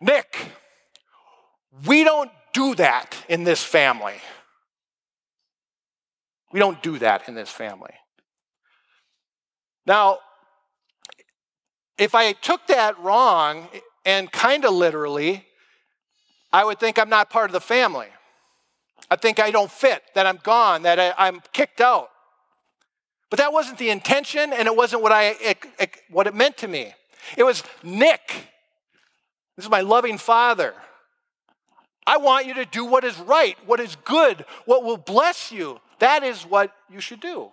Nick, 0.00 0.36
we 1.86 2.04
don't 2.04 2.30
do 2.52 2.74
that 2.76 3.16
in 3.28 3.44
this 3.44 3.62
family. 3.62 4.14
We 6.52 6.58
don't 6.60 6.82
do 6.82 6.98
that 6.98 7.28
in 7.28 7.34
this 7.34 7.50
family. 7.50 7.94
Now, 9.86 10.18
if 11.98 12.14
I 12.14 12.32
took 12.32 12.66
that 12.68 12.98
wrong 12.98 13.68
and 14.04 14.30
kind 14.32 14.64
of 14.64 14.72
literally, 14.72 15.44
I 16.52 16.64
would 16.64 16.80
think 16.80 16.98
I'm 16.98 17.08
not 17.08 17.30
part 17.30 17.50
of 17.50 17.52
the 17.52 17.60
family. 17.60 18.08
I 19.10 19.16
think 19.16 19.38
I 19.38 19.50
don't 19.50 19.70
fit, 19.70 20.02
that 20.14 20.26
I'm 20.26 20.38
gone, 20.42 20.82
that 20.82 20.98
I, 20.98 21.28
am 21.28 21.40
kicked 21.52 21.80
out. 21.80 22.10
But 23.28 23.38
that 23.38 23.52
wasn't 23.52 23.78
the 23.78 23.90
intention, 23.90 24.52
and 24.52 24.66
it 24.66 24.74
wasn't 24.74 25.02
what, 25.02 25.12
I, 25.12 25.36
it, 25.40 25.58
it, 25.78 25.96
what 26.10 26.26
it 26.26 26.34
meant 26.34 26.56
to 26.58 26.68
me. 26.68 26.94
It 27.36 27.44
was 27.44 27.62
Nick. 27.82 28.48
This 29.56 29.66
is 29.66 29.70
my 29.70 29.80
loving 29.80 30.18
father. 30.18 30.74
I 32.06 32.16
want 32.16 32.46
you 32.46 32.54
to 32.54 32.64
do 32.64 32.84
what 32.84 33.04
is 33.04 33.18
right, 33.18 33.56
what 33.66 33.80
is 33.80 33.96
good, 34.04 34.44
what 34.64 34.82
will 34.82 34.96
bless 34.96 35.52
you. 35.52 35.80
That 35.98 36.22
is 36.22 36.42
what 36.42 36.74
you 36.88 37.00
should 37.00 37.20
do. 37.20 37.50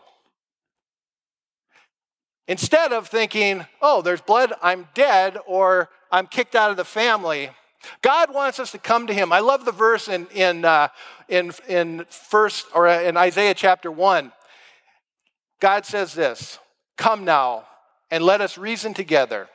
Instead 2.48 2.94
of 2.94 3.08
thinking, 3.08 3.66
oh, 3.82 4.02
there's 4.02 4.22
blood, 4.22 4.54
I'm 4.62 4.88
dead, 4.94 5.38
or 5.46 5.90
I'm 6.12 6.28
kicked 6.28 6.56
out 6.56 6.72
of 6.72 6.78
the 6.78 6.86
family, 6.86 7.50
God 8.02 8.34
wants 8.34 8.60
us 8.60 8.72
to 8.72 8.78
come 8.78 9.08
to 9.08 9.14
Him. 9.14 9.34
I 9.34 9.40
love 9.40 9.66
the 9.66 9.72
verse 9.72 10.08
in, 10.08 10.28
in, 10.28 10.64
uh, 10.64 10.88
in, 11.28 11.52
in 11.68 12.06
first 12.10 12.66
or 12.74 12.88
in 12.88 13.18
Isaiah 13.18 13.54
chapter 13.54 13.92
1. 13.92 14.32
God 15.60 15.86
says 15.86 16.14
this 16.14 16.60
Come 16.98 17.26
now 17.26 17.66
and 18.10 18.24
let 18.24 18.42
us 18.42 18.58
reason 18.58 18.94
together. 18.94 19.50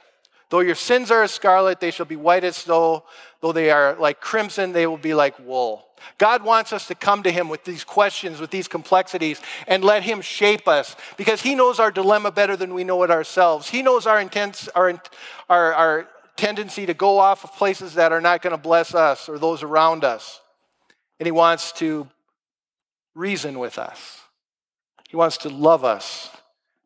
Though 0.53 0.61
your 0.61 0.75
sins 0.75 1.11
are 1.11 1.23
as 1.23 1.31
scarlet, 1.31 1.81
they 1.81 1.91
shall 1.91 2.05
be 2.05 2.15
white 2.15 2.45
as 2.45 2.57
snow. 2.57 3.05
Though 3.41 3.53
they 3.53 3.71
are 3.71 3.95
like 3.95 4.21
crimson, 4.21 4.73
they 4.73 4.87
will 4.87 4.99
be 4.99 5.15
like 5.15 5.39
wool. 5.39 5.89
God 6.19 6.45
wants 6.45 6.75
us 6.75 6.87
to 6.89 6.95
come 6.95 7.23
to 7.23 7.33
Him 7.33 7.49
with 7.49 7.65
these 7.65 7.85
questions, 7.85 8.39
with 8.39 8.51
these 8.51 8.69
complexities, 8.69 9.41
and 9.67 9.83
let 9.83 10.03
Him 10.03 10.21
shape 10.21 10.69
us 10.69 10.95
because 11.17 11.41
He 11.41 11.55
knows 11.55 11.81
our 11.81 11.91
dilemma 11.91 12.31
better 12.31 12.55
than 12.55 12.75
we 12.75 12.85
know 12.85 13.03
it 13.03 13.11
ourselves. 13.11 13.71
He 13.71 13.81
knows 13.81 14.07
our, 14.07 14.21
intents, 14.21 14.69
our, 14.75 15.01
our, 15.49 15.73
our 15.73 16.09
tendency 16.37 16.85
to 16.85 16.93
go 16.93 17.19
off 17.19 17.45
of 17.45 17.55
places 17.55 17.95
that 17.95 18.13
are 18.13 18.21
not 18.21 18.43
going 18.43 18.55
to 18.55 18.63
bless 18.63 18.95
us 18.95 19.31
or 19.31 19.39
those 19.39 19.63
around 19.63 20.05
us. 20.05 20.43
And 21.19 21.27
He 21.27 21.33
wants 21.33 21.73
to 21.79 22.07
reason 23.15 23.59
with 23.59 23.79
us, 23.79 24.21
He 25.09 25.17
wants 25.17 25.39
to 25.39 25.49
love 25.49 25.83
us 25.83 26.29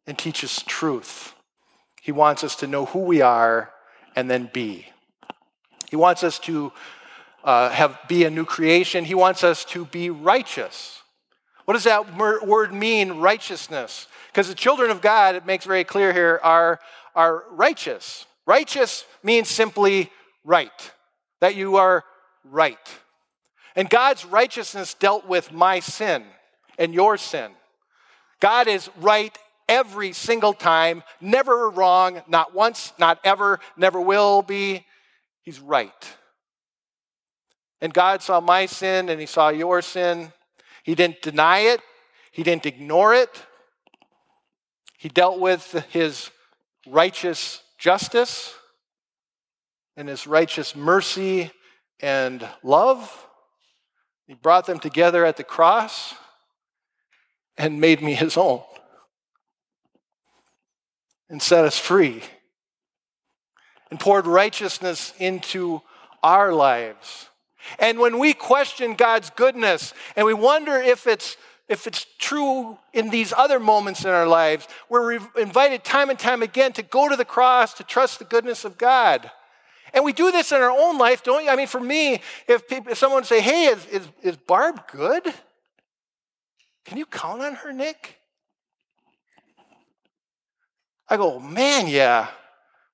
and 0.06 0.16
teach 0.16 0.44
us 0.44 0.62
truth. 0.64 1.32
He 2.06 2.12
wants 2.12 2.44
us 2.44 2.54
to 2.56 2.68
know 2.68 2.84
who 2.84 3.00
we 3.00 3.20
are 3.20 3.72
and 4.14 4.30
then 4.30 4.48
be. 4.52 4.86
He 5.90 5.96
wants 5.96 6.22
us 6.22 6.38
to 6.38 6.72
uh, 7.42 7.70
have 7.70 7.98
be 8.06 8.22
a 8.22 8.30
new 8.30 8.44
creation. 8.44 9.04
He 9.04 9.16
wants 9.16 9.42
us 9.42 9.64
to 9.64 9.86
be 9.86 10.10
righteous. 10.10 11.02
What 11.64 11.74
does 11.74 11.82
that 11.82 12.16
word 12.16 12.72
mean, 12.72 13.14
righteousness? 13.14 14.06
Because 14.28 14.46
the 14.46 14.54
children 14.54 14.92
of 14.92 15.00
God, 15.00 15.34
it 15.34 15.46
makes 15.46 15.64
very 15.64 15.82
clear 15.82 16.12
here, 16.12 16.38
are, 16.44 16.78
are 17.16 17.42
righteous. 17.50 18.26
Righteous 18.46 19.04
means 19.24 19.48
simply 19.48 20.08
right, 20.44 20.92
that 21.40 21.56
you 21.56 21.74
are 21.74 22.04
right. 22.44 22.78
And 23.74 23.90
God's 23.90 24.24
righteousness 24.24 24.94
dealt 24.94 25.26
with 25.26 25.50
my 25.50 25.80
sin 25.80 26.22
and 26.78 26.94
your 26.94 27.16
sin. 27.16 27.50
God 28.38 28.68
is 28.68 28.88
right 29.00 29.36
every 29.68 30.12
single 30.12 30.52
time, 30.52 31.02
never 31.20 31.68
wrong, 31.70 32.22
not 32.28 32.54
once, 32.54 32.92
not 32.98 33.18
ever, 33.24 33.60
never 33.76 34.00
will 34.00 34.42
be. 34.42 34.84
He's 35.42 35.60
right. 35.60 36.16
And 37.80 37.92
God 37.92 38.22
saw 38.22 38.40
my 38.40 38.66
sin 38.66 39.08
and 39.08 39.20
He 39.20 39.26
saw 39.26 39.48
your 39.48 39.82
sin. 39.82 40.32
He 40.82 40.94
didn't 40.94 41.22
deny 41.22 41.60
it, 41.60 41.80
He 42.32 42.42
didn't 42.42 42.66
ignore 42.66 43.14
it. 43.14 43.44
He 44.98 45.08
dealt 45.08 45.38
with 45.40 45.72
His 45.90 46.30
righteous 46.86 47.62
justice 47.78 48.54
and 49.96 50.08
His 50.08 50.26
righteous 50.26 50.74
mercy 50.74 51.50
and 52.00 52.46
love. 52.62 53.26
He 54.26 54.34
brought 54.34 54.66
them 54.66 54.78
together 54.78 55.24
at 55.24 55.36
the 55.36 55.44
cross 55.44 56.14
and 57.56 57.80
made 57.80 58.02
me 58.02 58.14
His 58.14 58.36
own 58.36 58.62
and 61.28 61.42
set 61.42 61.64
us 61.64 61.78
free 61.78 62.22
and 63.90 64.00
poured 64.00 64.26
righteousness 64.26 65.12
into 65.18 65.82
our 66.22 66.52
lives. 66.52 67.28
And 67.78 67.98
when 67.98 68.18
we 68.18 68.32
question 68.32 68.94
God's 68.94 69.30
goodness 69.30 69.92
and 70.14 70.26
we 70.26 70.34
wonder 70.34 70.76
if 70.76 71.06
it's 71.06 71.36
if 71.68 71.88
it's 71.88 72.06
true 72.18 72.78
in 72.92 73.10
these 73.10 73.32
other 73.32 73.58
moments 73.58 74.04
in 74.04 74.10
our 74.10 74.28
lives, 74.28 74.68
we're 74.88 75.14
invited 75.36 75.82
time 75.82 76.10
and 76.10 76.18
time 76.18 76.40
again 76.42 76.72
to 76.74 76.82
go 76.82 77.08
to 77.08 77.16
the 77.16 77.24
cross 77.24 77.74
to 77.74 77.84
trust 77.84 78.20
the 78.20 78.24
goodness 78.24 78.64
of 78.64 78.78
God. 78.78 79.28
And 79.92 80.04
we 80.04 80.12
do 80.12 80.30
this 80.30 80.52
in 80.52 80.60
our 80.60 80.70
own 80.70 80.96
life, 80.96 81.24
don't 81.24 81.42
you? 81.42 81.50
I 81.50 81.56
mean, 81.56 81.66
for 81.66 81.80
me, 81.80 82.20
if, 82.46 82.68
people, 82.68 82.92
if 82.92 82.98
someone 82.98 83.24
say, 83.24 83.40
"Hey, 83.40 83.66
is, 83.66 83.84
is, 83.86 84.08
is 84.22 84.36
Barb 84.36 84.86
good?" 84.92 85.32
Can 86.84 86.98
you 86.98 87.06
count 87.06 87.42
on 87.42 87.54
her, 87.56 87.72
Nick? 87.72 88.20
I 91.08 91.16
go, 91.16 91.38
man, 91.38 91.86
yeah. 91.86 92.28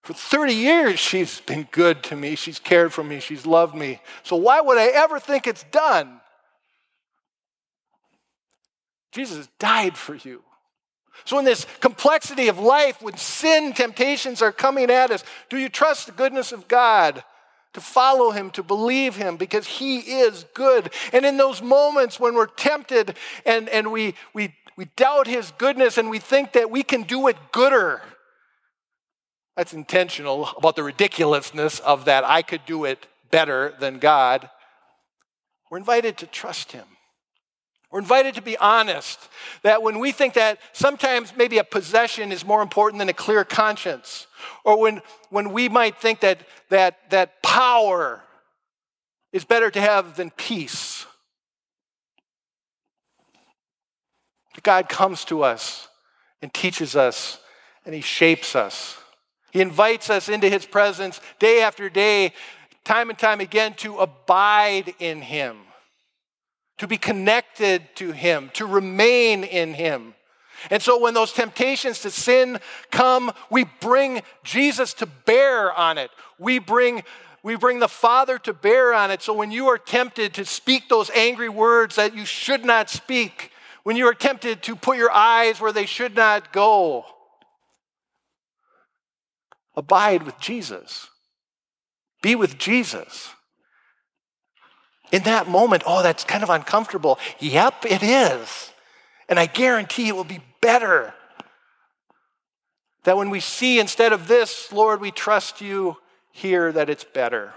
For 0.02 0.14
30 0.14 0.52
years, 0.52 0.98
she's 0.98 1.40
been 1.40 1.68
good 1.70 2.02
to 2.04 2.16
me. 2.16 2.34
She's 2.34 2.58
cared 2.58 2.92
for 2.92 3.04
me. 3.04 3.20
She's 3.20 3.46
loved 3.46 3.74
me. 3.74 4.00
So 4.24 4.36
why 4.36 4.60
would 4.60 4.76
I 4.76 4.88
ever 4.88 5.20
think 5.20 5.46
it's 5.46 5.64
done? 5.64 6.20
Jesus 9.12 9.48
died 9.58 9.96
for 9.96 10.14
you. 10.14 10.42
So, 11.24 11.38
in 11.38 11.44
this 11.44 11.66
complexity 11.80 12.48
of 12.48 12.58
life, 12.58 13.00
when 13.00 13.16
sin 13.16 13.74
temptations 13.74 14.42
are 14.42 14.50
coming 14.50 14.90
at 14.90 15.10
us, 15.10 15.22
do 15.50 15.58
you 15.58 15.68
trust 15.68 16.06
the 16.06 16.12
goodness 16.12 16.52
of 16.52 16.66
God? 16.66 17.22
To 17.74 17.80
follow 17.80 18.32
him, 18.32 18.50
to 18.50 18.62
believe 18.62 19.16
him, 19.16 19.36
because 19.36 19.66
he 19.66 19.98
is 19.98 20.44
good. 20.52 20.90
And 21.12 21.24
in 21.24 21.38
those 21.38 21.62
moments 21.62 22.20
when 22.20 22.34
we're 22.34 22.46
tempted 22.46 23.16
and, 23.46 23.68
and 23.70 23.90
we, 23.90 24.14
we, 24.34 24.54
we 24.76 24.86
doubt 24.96 25.26
his 25.26 25.52
goodness 25.58 25.98
and 25.98 26.10
we 26.10 26.18
think 26.18 26.52
that 26.52 26.70
we 26.70 26.82
can 26.82 27.02
do 27.02 27.28
it 27.28 27.36
gooder, 27.52 28.02
that's 29.56 29.72
intentional 29.72 30.48
about 30.56 30.76
the 30.76 30.82
ridiculousness 30.82 31.78
of 31.80 32.06
that 32.06 32.24
I 32.24 32.42
could 32.42 32.64
do 32.66 32.84
it 32.84 33.06
better 33.30 33.74
than 33.78 33.98
God. 33.98 34.48
We're 35.70 35.78
invited 35.78 36.18
to 36.18 36.26
trust 36.26 36.72
Him. 36.72 36.84
We're 37.90 38.00
invited 38.00 38.34
to 38.36 38.42
be 38.42 38.56
honest 38.56 39.18
that 39.62 39.82
when 39.82 39.98
we 39.98 40.12
think 40.12 40.34
that 40.34 40.58
sometimes 40.72 41.34
maybe 41.36 41.58
a 41.58 41.64
possession 41.64 42.32
is 42.32 42.44
more 42.44 42.62
important 42.62 42.98
than 42.98 43.10
a 43.10 43.14
clear 43.14 43.44
conscience, 43.44 44.26
or 44.64 44.78
when, 44.78 45.02
when 45.28 45.52
we 45.52 45.68
might 45.68 45.98
think 45.98 46.20
that, 46.20 46.40
that, 46.70 46.98
that 47.10 47.42
power 47.42 48.22
is 49.32 49.44
better 49.44 49.70
to 49.70 49.80
have 49.80 50.16
than 50.16 50.30
peace, 50.30 50.91
God 54.60 54.88
comes 54.88 55.24
to 55.26 55.42
us 55.42 55.88
and 56.42 56.52
teaches 56.52 56.94
us 56.96 57.38
and 57.84 57.94
He 57.94 58.00
shapes 58.00 58.54
us. 58.54 58.98
He 59.52 59.60
invites 59.60 60.08
us 60.08 60.30
into 60.30 60.48
his 60.48 60.64
presence 60.64 61.20
day 61.38 61.60
after 61.62 61.90
day, 61.90 62.32
time 62.84 63.10
and 63.10 63.18
time 63.18 63.40
again, 63.40 63.74
to 63.74 63.98
abide 63.98 64.94
in 64.98 65.20
him, 65.20 65.58
to 66.78 66.88
be 66.88 66.96
connected 66.96 67.82
to 67.96 68.12
him, 68.12 68.50
to 68.54 68.64
remain 68.64 69.44
in 69.44 69.74
him. 69.74 70.14
And 70.70 70.82
so 70.82 70.98
when 70.98 71.12
those 71.12 71.32
temptations 71.32 72.00
to 72.00 72.10
sin 72.10 72.60
come, 72.90 73.30
we 73.50 73.66
bring 73.80 74.22
Jesus 74.42 74.94
to 74.94 75.06
bear 75.06 75.70
on 75.72 75.98
it. 75.98 76.10
We 76.38 76.58
bring 76.58 77.04
we 77.44 77.56
bring 77.56 77.80
the 77.80 77.88
Father 77.88 78.38
to 78.38 78.52
bear 78.52 78.94
on 78.94 79.10
it. 79.10 79.20
So 79.20 79.34
when 79.34 79.50
you 79.50 79.66
are 79.66 79.76
tempted 79.76 80.32
to 80.34 80.44
speak 80.44 80.88
those 80.88 81.10
angry 81.10 81.48
words 81.48 81.96
that 81.96 82.14
you 82.14 82.24
should 82.24 82.64
not 82.64 82.88
speak, 82.88 83.50
when 83.82 83.96
you 83.96 84.06
are 84.06 84.14
tempted 84.14 84.62
to 84.64 84.76
put 84.76 84.96
your 84.96 85.10
eyes 85.10 85.60
where 85.60 85.72
they 85.72 85.86
should 85.86 86.14
not 86.14 86.52
go, 86.52 87.04
Abide 89.74 90.24
with 90.24 90.38
Jesus. 90.38 91.08
Be 92.22 92.34
with 92.34 92.58
Jesus. 92.58 93.30
In 95.10 95.22
that 95.24 95.48
moment, 95.48 95.82
oh, 95.86 96.02
that's 96.02 96.24
kind 96.24 96.42
of 96.42 96.50
uncomfortable. 96.50 97.18
Yep, 97.38 97.86
it 97.86 98.02
is. 98.02 98.70
And 99.28 99.38
I 99.38 99.46
guarantee 99.46 100.08
it 100.08 100.16
will 100.16 100.24
be 100.24 100.42
better. 100.60 101.14
That 103.04 103.16
when 103.16 103.30
we 103.30 103.40
see 103.40 103.80
instead 103.80 104.12
of 104.12 104.28
this, 104.28 104.72
Lord, 104.72 105.00
we 105.00 105.10
trust 105.10 105.60
you 105.60 105.96
here, 106.30 106.70
that 106.72 106.88
it's 106.88 107.04
better. 107.04 107.52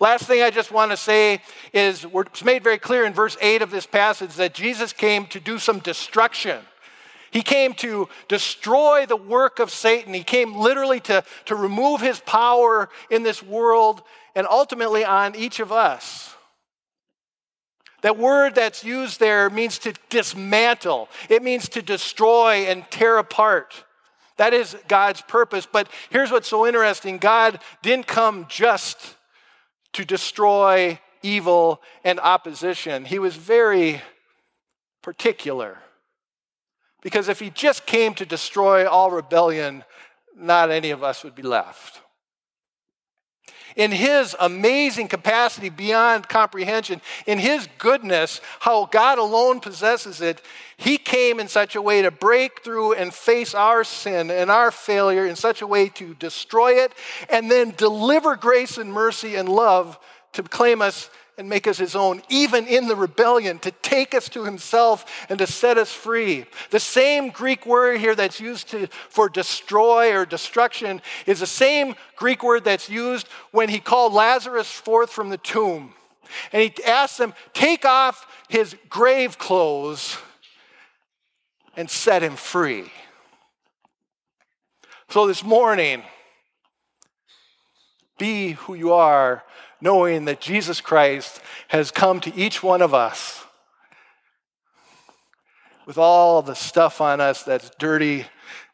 Last 0.00 0.26
thing 0.26 0.42
I 0.42 0.50
just 0.50 0.70
want 0.70 0.90
to 0.90 0.96
say 0.96 1.40
is 1.72 2.06
it's 2.12 2.44
made 2.44 2.62
very 2.62 2.78
clear 2.78 3.04
in 3.04 3.12
verse 3.12 3.36
8 3.40 3.62
of 3.62 3.70
this 3.70 3.86
passage 3.86 4.34
that 4.34 4.54
Jesus 4.54 4.92
came 4.92 5.26
to 5.26 5.40
do 5.40 5.58
some 5.58 5.78
destruction. 5.78 6.60
He 7.30 7.42
came 7.42 7.74
to 7.74 8.08
destroy 8.28 9.06
the 9.06 9.16
work 9.16 9.58
of 9.58 9.70
Satan. 9.70 10.14
He 10.14 10.22
came 10.22 10.56
literally 10.56 11.00
to, 11.00 11.24
to 11.46 11.56
remove 11.56 12.00
his 12.00 12.20
power 12.20 12.88
in 13.10 13.24
this 13.24 13.42
world 13.42 14.02
and 14.36 14.46
ultimately 14.48 15.04
on 15.04 15.34
each 15.34 15.58
of 15.58 15.72
us. 15.72 16.34
That 18.02 18.18
word 18.18 18.54
that's 18.54 18.84
used 18.84 19.18
there 19.18 19.48
means 19.48 19.78
to 19.78 19.94
dismantle, 20.10 21.08
it 21.28 21.42
means 21.42 21.68
to 21.70 21.82
destroy 21.82 22.66
and 22.66 22.88
tear 22.90 23.18
apart. 23.18 23.84
That 24.36 24.52
is 24.52 24.76
God's 24.88 25.22
purpose. 25.22 25.66
But 25.70 25.88
here's 26.10 26.30
what's 26.30 26.48
so 26.48 26.66
interesting 26.66 27.18
God 27.18 27.60
didn't 27.82 28.06
come 28.06 28.46
just 28.48 29.13
to 29.94 30.04
destroy 30.04 31.00
evil 31.22 31.80
and 32.04 32.20
opposition, 32.20 33.04
He 33.04 33.18
was 33.18 33.34
very 33.34 34.02
particular. 35.02 35.78
Because 37.02 37.28
if 37.28 37.40
He 37.40 37.50
just 37.50 37.86
came 37.86 38.14
to 38.14 38.26
destroy 38.26 38.88
all 38.88 39.10
rebellion, 39.10 39.84
not 40.36 40.70
any 40.70 40.90
of 40.90 41.02
us 41.02 41.24
would 41.24 41.34
be 41.34 41.42
left 41.42 42.03
in 43.76 43.90
his 43.90 44.36
amazing 44.38 45.08
capacity 45.08 45.68
beyond 45.68 46.28
comprehension, 46.28 47.00
in 47.26 47.38
his 47.38 47.68
goodness, 47.78 48.40
how 48.60 48.86
God 48.86 49.18
alone 49.18 49.60
possesses 49.60 50.20
it, 50.20 50.40
he 50.76 50.98
came 50.98 51.40
in 51.40 51.48
such 51.48 51.76
a 51.76 51.82
way 51.82 52.02
to 52.02 52.10
break 52.10 52.62
through 52.62 52.94
and 52.94 53.12
face 53.12 53.54
our 53.54 53.84
sin 53.84 54.30
and 54.30 54.50
our 54.50 54.70
failure 54.70 55.26
in 55.26 55.36
such 55.36 55.62
a 55.62 55.66
way 55.66 55.88
to 55.90 56.14
destroy 56.14 56.72
it 56.82 56.92
and 57.28 57.50
then 57.50 57.72
deliver 57.76 58.36
grace 58.36 58.78
and 58.78 58.92
mercy 58.92 59.36
and 59.36 59.48
love 59.48 59.98
to 60.32 60.42
claim 60.42 60.82
us 60.82 61.10
and 61.36 61.48
make 61.48 61.66
us 61.66 61.78
his 61.78 61.96
own, 61.96 62.22
even 62.28 62.66
in 62.66 62.86
the 62.86 62.96
rebellion, 62.96 63.58
to 63.58 63.70
take 63.70 64.14
us 64.14 64.28
to 64.28 64.44
himself 64.44 65.26
and 65.28 65.38
to 65.38 65.46
set 65.46 65.78
us 65.78 65.92
free. 65.92 66.46
The 66.70 66.80
same 66.80 67.30
Greek 67.30 67.66
word 67.66 67.98
here 67.98 68.14
that's 68.14 68.40
used 68.40 68.68
to, 68.68 68.86
for 69.08 69.28
destroy 69.28 70.14
or 70.14 70.24
destruction 70.24 71.02
is 71.26 71.40
the 71.40 71.46
same 71.46 71.94
Greek 72.16 72.42
word 72.42 72.64
that's 72.64 72.88
used 72.88 73.26
when 73.50 73.68
he 73.68 73.80
called 73.80 74.12
Lazarus 74.12 74.70
forth 74.70 75.10
from 75.10 75.30
the 75.30 75.38
tomb. 75.38 75.94
And 76.52 76.62
he 76.62 76.84
asked 76.84 77.18
them, 77.18 77.34
take 77.52 77.84
off 77.84 78.26
his 78.48 78.76
grave 78.88 79.38
clothes 79.38 80.16
and 81.76 81.90
set 81.90 82.22
him 82.22 82.36
free. 82.36 82.92
So 85.10 85.26
this 85.26 85.44
morning, 85.44 86.02
be 88.18 88.52
who 88.52 88.74
you 88.74 88.92
are 88.92 89.42
knowing 89.84 90.24
that 90.24 90.40
Jesus 90.40 90.80
Christ 90.80 91.42
has 91.68 91.90
come 91.90 92.18
to 92.20 92.34
each 92.34 92.62
one 92.62 92.80
of 92.80 92.94
us 92.94 93.44
with 95.84 95.98
all 95.98 96.40
the 96.40 96.54
stuff 96.54 97.02
on 97.02 97.20
us 97.20 97.42
that's 97.42 97.70
dirty 97.78 98.24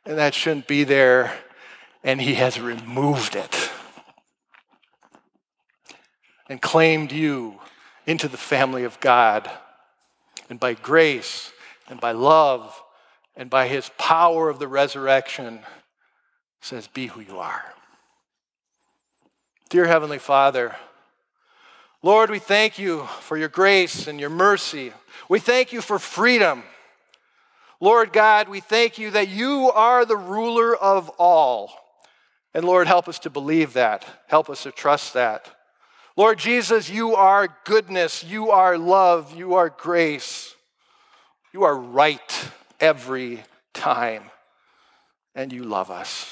and 0.07 0.17
that 0.19 0.35
shouldn't 0.35 0.69
be 0.69 0.85
there, 0.85 1.37
and 2.05 2.21
He 2.21 2.35
has 2.35 2.61
removed 2.61 3.35
it 3.35 3.71
and 6.49 6.63
claimed 6.63 7.11
you 7.11 7.59
into 8.07 8.29
the 8.29 8.37
family 8.37 8.85
of 8.85 9.01
God. 9.01 9.51
And 10.49 10.61
by 10.61 10.75
grace 10.75 11.51
and 11.89 12.01
by 12.01 12.13
love 12.13 12.81
and 13.35 13.51
by 13.51 13.67
His 13.67 13.91
power 13.99 14.49
of 14.49 14.61
the 14.61 14.69
resurrection, 14.69 15.59
says, 16.61 16.87
Be 16.87 17.09
who 17.09 17.21
you 17.21 17.41
are. 17.41 17.65
Dear 19.71 19.87
Heavenly 19.87 20.19
Father, 20.19 20.77
Lord, 22.03 22.31
we 22.31 22.39
thank 22.39 22.79
you 22.79 23.05
for 23.21 23.37
your 23.37 23.49
grace 23.49 24.07
and 24.07 24.19
your 24.19 24.31
mercy. 24.31 24.93
We 25.29 25.39
thank 25.39 25.73
you 25.73 25.83
for 25.83 25.99
freedom. 25.99 26.63
Lord 27.79 28.13
God, 28.13 28.49
we 28.49 28.61
thank 28.61 28.99
you 28.99 29.11
that 29.11 29.29
you 29.29 29.71
are 29.75 30.05
the 30.05 30.17
ruler 30.17 30.75
of 30.75 31.11
all. 31.19 31.73
And 32.55 32.65
Lord, 32.65 32.87
help 32.87 33.07
us 33.07 33.19
to 33.21 33.31
believe 33.31 33.75
that. 33.75 34.07
Help 34.29 34.49
us 34.49 34.63
to 34.63 34.73
trust 34.73 35.15
that. 35.15 35.51
Lord 36.17 36.39
Jesus, 36.39 36.91
you 36.91 37.15
are 37.15 37.55
goodness, 37.65 38.25
you 38.25 38.51
are 38.51 38.77
love, 38.77 39.37
you 39.37 39.55
are 39.55 39.71
grace. 39.71 40.55
You 41.53 41.65
are 41.65 41.77
right 41.77 42.51
every 42.79 43.43
time, 43.75 44.31
and 45.35 45.53
you 45.53 45.65
love 45.65 45.91
us. 45.91 46.31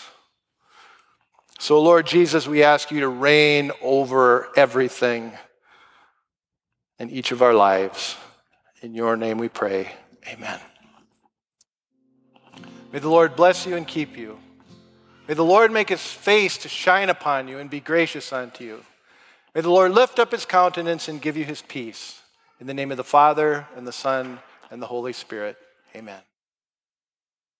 So, 1.58 1.82
Lord 1.82 2.06
Jesus, 2.06 2.46
we 2.46 2.62
ask 2.62 2.90
you 2.90 3.00
to 3.00 3.08
reign 3.08 3.72
over 3.82 4.48
everything 4.56 5.32
in 6.98 7.10
each 7.10 7.32
of 7.32 7.42
our 7.42 7.54
lives. 7.54 8.16
In 8.82 8.94
your 8.94 9.16
name 9.16 9.38
we 9.38 9.48
pray. 9.48 9.92
Amen. 10.28 10.60
May 12.92 12.98
the 12.98 13.08
Lord 13.08 13.36
bless 13.36 13.66
you 13.66 13.76
and 13.76 13.86
keep 13.86 14.16
you. 14.16 14.38
May 15.26 15.34
the 15.34 15.44
Lord 15.44 15.70
make 15.70 15.90
his 15.90 16.00
face 16.00 16.56
to 16.58 16.68
shine 16.68 17.10
upon 17.10 17.48
you 17.48 17.58
and 17.58 17.68
be 17.68 17.80
gracious 17.80 18.32
unto 18.32 18.64
you. 18.64 18.84
May 19.54 19.60
the 19.60 19.70
Lord 19.70 19.92
lift 19.92 20.18
up 20.18 20.32
his 20.32 20.46
countenance 20.46 21.08
and 21.08 21.20
give 21.20 21.36
you 21.36 21.44
his 21.44 21.62
peace. 21.62 22.22
In 22.60 22.66
the 22.66 22.74
name 22.74 22.90
of 22.90 22.96
the 22.96 23.04
Father, 23.04 23.66
and 23.76 23.86
the 23.86 23.92
Son, 23.92 24.38
and 24.70 24.82
the 24.82 24.86
Holy 24.86 25.12
Spirit. 25.12 25.56
Amen. 25.94 26.20